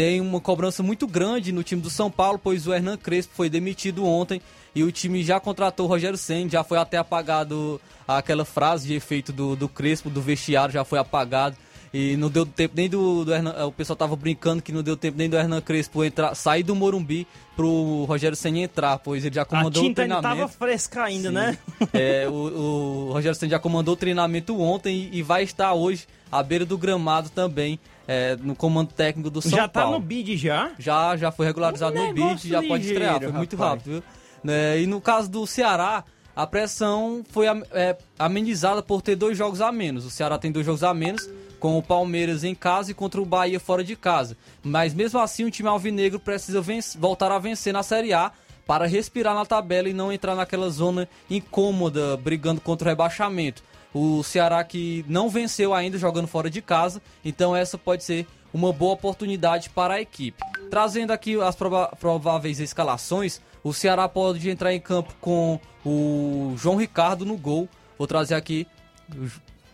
[0.00, 3.50] Tem uma cobrança muito grande no time do São Paulo, pois o Hernan Crespo foi
[3.50, 4.40] demitido ontem
[4.74, 7.78] e o time já contratou o Rogério Senna, já foi até apagado
[8.08, 11.54] aquela frase de efeito do, do Crespo, do vestiário, já foi apagado.
[11.92, 14.96] E não deu tempo nem do, do Hernan, o pessoal tava brincando que não deu
[14.96, 17.26] tempo nem do Hernan Crespo entrar, sair do Morumbi
[17.56, 20.26] pro Rogério Senna entrar, pois ele já comandou o treinamento.
[20.26, 21.34] A tinta tava fresca ainda, Sim.
[21.34, 21.58] né?
[21.92, 26.06] é, o, o, Rogério Senna já comandou o treinamento ontem e, e, vai estar hoje
[26.30, 27.78] à beira do gramado também.
[28.08, 29.92] É, no comando técnico do São já Paulo.
[29.92, 30.72] Já tá no bid já?
[30.80, 33.36] Já, já foi regularizado no bid, já pode estrear, foi rapaz.
[33.36, 34.02] muito rápido, viu?
[34.42, 36.02] Né, e no caso do Ceará,
[36.34, 40.04] a pressão foi é, amenizada por ter dois jogos a menos.
[40.04, 41.28] O Ceará tem dois jogos a menos,
[41.60, 44.36] com o Palmeiras em casa e contra o Bahia fora de casa.
[44.64, 46.64] Mas mesmo assim, o time alvinegro precisa
[46.98, 48.32] voltar a vencer na Série A
[48.66, 53.62] para respirar na tabela e não entrar naquela zona incômoda, brigando contra o rebaixamento.
[53.92, 58.72] O Ceará que não venceu ainda jogando fora de casa, então essa pode ser uma
[58.72, 60.42] boa oportunidade para a equipe.
[60.70, 61.56] Trazendo aqui as
[61.98, 67.68] prováveis escalações, o Ceará pode entrar em campo com o João Ricardo no gol.
[67.98, 68.66] Vou trazer aqui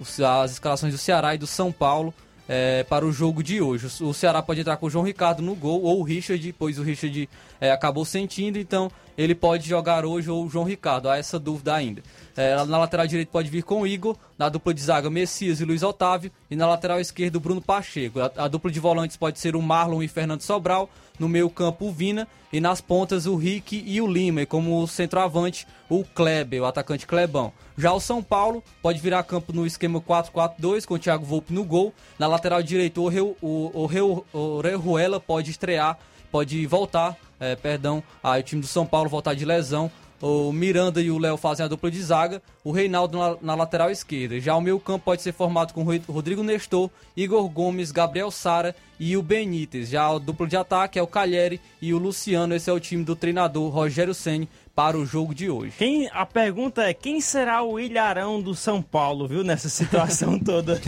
[0.01, 2.13] as escalações do Ceará e do São Paulo
[2.49, 3.87] é, para o jogo de hoje.
[4.03, 6.83] O Ceará pode entrar com o João Ricardo no gol ou o Richard, pois o
[6.83, 7.29] Richard
[7.61, 11.09] é, acabou sentindo, então ele pode jogar hoje ou o João Ricardo.
[11.09, 12.03] Há essa dúvida ainda.
[12.37, 15.65] É, na lateral direita pode vir com o Igor, na dupla de zaga Messias e
[15.65, 18.21] Luiz Otávio, e na lateral esquerda o Bruno Pacheco.
[18.21, 21.87] A, a dupla de volantes pode ser o Marlon e Fernando Sobral, no meio campo
[21.87, 26.63] o Vina, e nas pontas o Rick e o Lima, e como centroavante o Kleber,
[26.63, 27.53] o atacante Klebão.
[27.77, 31.65] Já o São Paulo pode virar campo no esquema 4-4-2 com o Thiago Volpe no
[31.65, 31.93] gol.
[32.19, 33.89] Na lateral direita o, Reu, o,
[34.33, 35.99] o, Orejuela pode estrear,
[36.31, 39.91] pode voltar, é, perdão, aí o time do São Paulo voltar de lesão
[40.21, 43.91] o Miranda e o Léo fazem a dupla de zaga, o Reinaldo na, na, lateral
[43.91, 44.41] esquerda.
[44.41, 49.17] Já o meio campo pode ser formado com Rodrigo Nestor, Igor Gomes, Gabriel Sara e
[49.17, 49.89] o Benítez.
[49.89, 52.55] Já a dupla de ataque é o Calheri e o Luciano.
[52.55, 55.73] Esse é o time do treinador Rogério Ceni para o jogo de hoje.
[55.79, 60.79] Quem, a pergunta é quem será o ilharão do São Paulo, viu, nessa situação toda?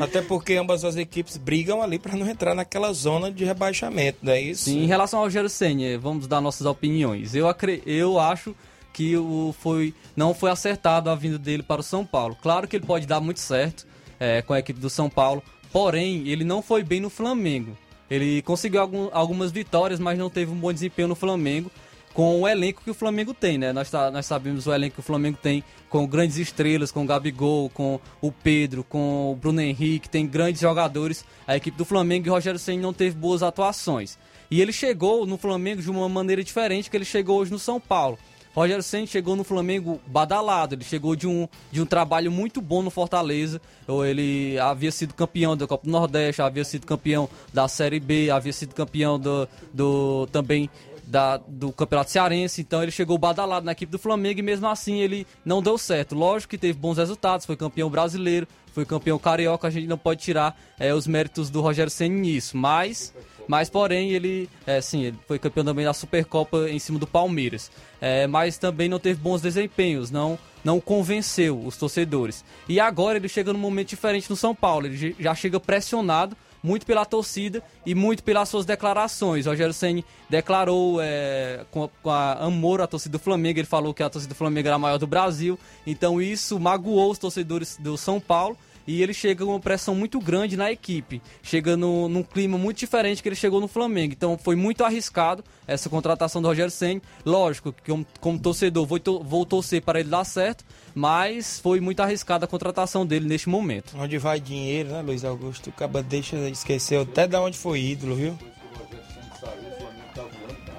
[0.00, 4.32] Até porque ambas as equipes brigam ali para não entrar naquela zona de rebaixamento, não
[4.32, 4.64] é isso?
[4.64, 7.34] Sim, em relação ao Senna, vamos dar nossas opiniões.
[7.34, 7.82] Eu, acre...
[7.86, 8.54] eu acho
[8.92, 12.36] que o foi não foi acertado a vinda dele para o São Paulo.
[12.42, 13.86] Claro que ele pode dar muito certo
[14.18, 15.42] é, com a equipe do São Paulo,
[15.72, 17.76] porém ele não foi bem no Flamengo.
[18.10, 21.70] Ele conseguiu algum, algumas vitórias, mas não teve um bom desempenho no Flamengo
[22.18, 23.72] com o elenco que o Flamengo tem, né?
[23.72, 27.06] Nós, tá, nós sabemos o elenco que o Flamengo tem com grandes estrelas, com o
[27.06, 31.24] Gabigol, com o Pedro, com o Bruno Henrique, tem grandes jogadores.
[31.46, 34.18] A equipe do Flamengo e Rogério Senna não teve boas atuações.
[34.50, 37.78] E ele chegou no Flamengo de uma maneira diferente que ele chegou hoje no São
[37.78, 38.18] Paulo.
[38.52, 42.82] Rogério Senna chegou no Flamengo badalado, ele chegou de um, de um trabalho muito bom
[42.82, 43.60] no Fortaleza.
[44.04, 48.52] Ele havia sido campeão da Copa do Nordeste, havia sido campeão da Série B, havia
[48.52, 50.68] sido campeão do, do também
[51.08, 54.98] da, do Campeonato Cearense, então ele chegou badalado na equipe do Flamengo e mesmo assim
[54.98, 56.14] ele não deu certo.
[56.14, 60.20] Lógico que teve bons resultados, foi campeão brasileiro, foi campeão carioca, a gente não pode
[60.20, 63.14] tirar é, os méritos do Rogério Senna nisso, mas,
[63.48, 67.70] mas porém ele, é, sim, ele foi campeão também da Supercopa em cima do Palmeiras,
[68.00, 72.44] é, mas também não teve bons desempenhos, não não convenceu os torcedores.
[72.68, 76.86] E agora ele chega num momento diferente no São Paulo, ele já chega pressionado muito
[76.86, 79.46] pela torcida e muito pelas suas declarações.
[79.46, 83.94] O Rogério Senni declarou é, com, com a amor à torcida do Flamengo, ele falou
[83.94, 87.76] que a torcida do Flamengo era a maior do Brasil, então isso magoou os torcedores
[87.78, 88.56] do São Paulo
[88.88, 91.20] e ele chega com uma pressão muito grande na equipe.
[91.42, 94.14] Chega no, num clima muito diferente que ele chegou no Flamengo.
[94.14, 97.02] Então foi muito arriscado essa contratação do Rogério Senni.
[97.22, 100.64] Lógico que como, como torcedor vou, vou torcer para ele dar certo,
[100.94, 103.94] mas foi muito arriscada a contratação dele neste momento.
[103.94, 105.68] Onde vai dinheiro, né, Luiz Augusto?
[105.68, 108.38] O Caba deixa esquecer até de onde foi ídolo, viu?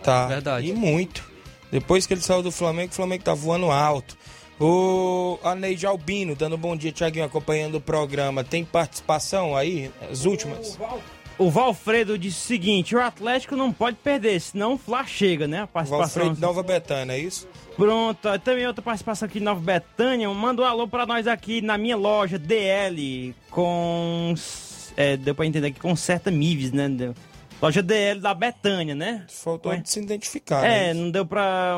[0.01, 0.26] Tá.
[0.26, 0.68] Verdade.
[0.68, 1.30] E muito.
[1.72, 4.18] Depois que ele saiu do Flamengo, o Flamengo tá voando alto.
[4.60, 8.43] O Aneide Albino, dando um bom dia, Tiaguinho, acompanhando o programa.
[8.43, 9.89] Tem participação aí?
[10.12, 10.78] As últimas?
[11.38, 15.62] O Valfredo disse o seguinte: o Atlético não pode perder, senão o Flá chega, né?
[15.62, 16.26] A participação.
[16.26, 17.47] Valfredo Nova Betânia, é isso?
[17.78, 20.30] Pronto, também outra participação aqui de Nova Betânia.
[20.30, 24.34] Manda um alô pra nós aqui na minha loja DL com.
[24.97, 26.89] É, deu pra entender aqui com certa Mives, né?
[27.62, 29.26] Loja DL da Betânia, né?
[29.28, 29.82] Faltou Foi?
[29.84, 30.64] se identificar.
[30.64, 30.93] É, né?
[30.93, 31.76] não deu pra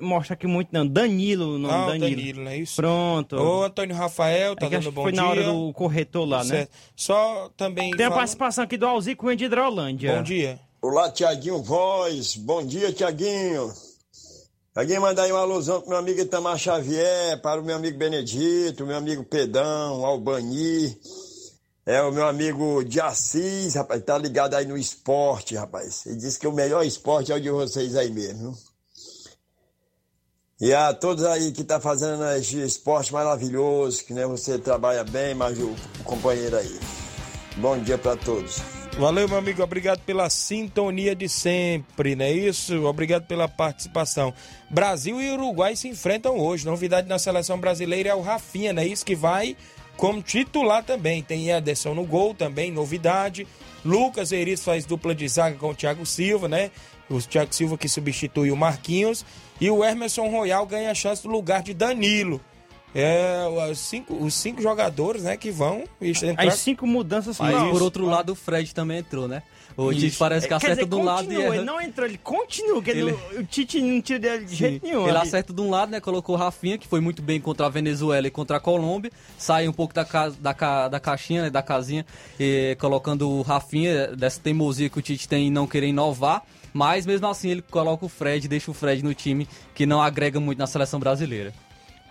[0.00, 0.86] mostrar aqui muito, não.
[0.86, 1.70] Danilo, não.
[1.70, 2.10] Ah, Danilo.
[2.10, 2.76] Danilo, não é isso?
[2.76, 3.36] Pronto.
[3.36, 5.22] Ô, Antônio Rafael, tá é dando bom foi dia.
[5.22, 6.44] Foi na hora do corretor lá, né?
[6.44, 6.70] certo.
[6.70, 6.78] né?
[6.94, 7.90] Só também.
[7.90, 8.14] Tem fala...
[8.14, 10.16] a participação aqui do Alzi Cunha de Hidrolândia.
[10.16, 10.60] Bom dia.
[10.80, 12.36] Olá, Tiaguinho Voz.
[12.36, 13.72] Bom dia, Tiaguinho.
[14.74, 18.86] Alguém manda aí uma alusão pro meu amigo Itamar Xavier, para o meu amigo Benedito,
[18.86, 20.96] meu amigo Pedão, Albani.
[21.86, 26.06] É o meu amigo de Assis, rapaz, tá ligado aí no esporte, rapaz.
[26.06, 28.56] Ele disse que o melhor esporte é o de vocês aí mesmo.
[30.58, 35.34] E a todos aí que tá fazendo esse esporte maravilhoso, que né, você trabalha bem,
[35.34, 35.74] mas o,
[36.04, 36.80] companheiro aí.
[37.58, 38.62] Bom dia para todos.
[38.98, 39.62] Valeu, meu amigo.
[39.62, 42.82] Obrigado pela sintonia de sempre, não é isso?
[42.86, 44.32] Obrigado pela participação.
[44.70, 46.64] Brasil e Uruguai se enfrentam hoje.
[46.64, 49.04] Novidade na seleção brasileira é o Rafinha, não é isso?
[49.04, 49.54] Que vai
[49.96, 51.22] como titular também.
[51.22, 53.46] Tem Ederson no gol também, novidade.
[53.84, 56.70] Lucas Eris faz dupla de zaga com o Thiago Silva, né?
[57.08, 59.24] O Thiago Silva que substitui o Marquinhos.
[59.60, 62.40] E o Emerson Royal ganha a chance do lugar de Danilo.
[62.94, 66.46] É, os cinco, os cinco jogadores, né, que vão entrar...
[66.46, 69.42] As cinco mudanças Mas, por outro lado, o Fred também entrou, né?
[69.76, 70.00] O Isso.
[70.00, 71.56] Tite parece que acerta dizer, de um lado e erra.
[71.56, 73.12] Ele não entrou, ele continua, porque ele...
[73.12, 75.02] o Tite não tira dele de jeito nenhum.
[75.02, 75.26] Ele ali.
[75.26, 76.00] acerta de um lado, né?
[76.00, 79.10] Colocou o Rafinha, que foi muito bem contra a Venezuela e contra a Colômbia.
[79.36, 80.28] Sai um pouco da, ca...
[80.28, 80.88] da, ca...
[80.88, 82.06] da caixinha, né, da casinha,
[82.38, 82.76] e...
[82.78, 86.42] colocando o Rafinha, dessa teimosia que o Tite tem em não querer inovar.
[86.72, 90.40] Mas mesmo assim ele coloca o Fred, deixa o Fred no time que não agrega
[90.40, 91.52] muito na seleção brasileira.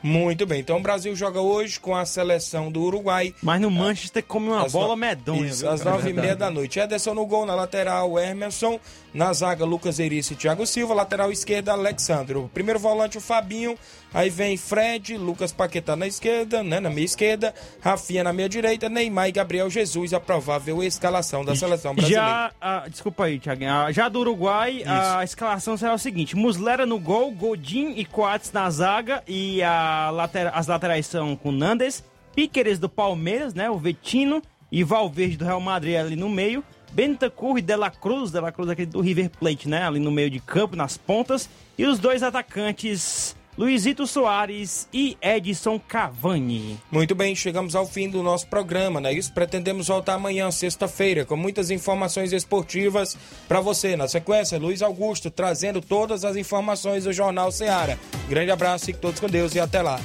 [0.04, 3.34] Muito bem, então o Brasil joga hoje com a seleção do Uruguai.
[3.42, 4.98] Mas no Manchester come uma bola no...
[4.98, 5.46] medonha.
[5.48, 6.78] Isso, às nove e meia da noite.
[6.78, 8.78] Ederson no gol, na lateral, Emerson.
[9.14, 10.94] Na zaga, Lucas Erice e Thiago Silva.
[10.94, 12.50] Lateral esquerda, Alexandro.
[12.54, 13.78] Primeiro volante, o Fabinho.
[14.14, 17.52] Aí vem Fred, Lucas Paquetá na esquerda, né, na minha esquerda,
[17.82, 22.24] Rafinha na minha direita, Neymar e Gabriel Jesus, a provável escalação da seleção brasileira.
[22.24, 23.66] Já, ah, desculpa aí, Thiago.
[23.66, 24.88] Ah, já do Uruguai, Isso.
[24.88, 29.93] a escalação será o seguinte: Muslera no gol, Godin e Coates na zaga e a
[30.12, 32.04] later, as laterais são com Nandes,
[32.36, 34.42] Píqueres do Palmeiras, né, o Vetino
[34.72, 36.64] e Valverde do Real Madrid ali no meio.
[36.92, 39.84] Bentancur e Dela Cruz, Dela Cruz aqui do River Plate, né?
[39.84, 41.50] Ali no meio de campo, nas pontas.
[41.76, 46.80] E os dois atacantes Luizito Soares e Edson Cavani.
[46.92, 49.14] Muito bem, chegamos ao fim do nosso programa, né?
[49.14, 53.16] Isso pretendemos voltar amanhã, sexta-feira, com muitas informações esportivas
[53.48, 53.96] para você.
[53.96, 57.98] Na sequência, Luiz Augusto trazendo todas as informações do Jornal Ceará.
[58.28, 60.00] Grande abraço, fique todos com Deus e até lá.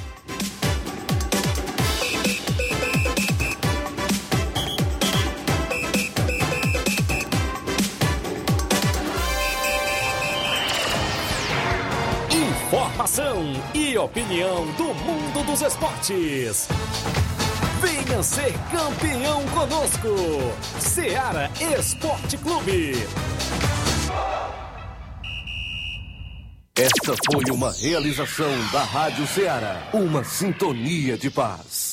[12.99, 16.67] Informação e opinião do mundo dos esportes.
[17.79, 20.09] Venha ser campeão conosco.
[20.81, 22.91] Seara Esporte Clube.
[26.75, 29.81] Esta foi uma realização da Rádio Ceará.
[29.93, 31.88] Uma sintonia de paz.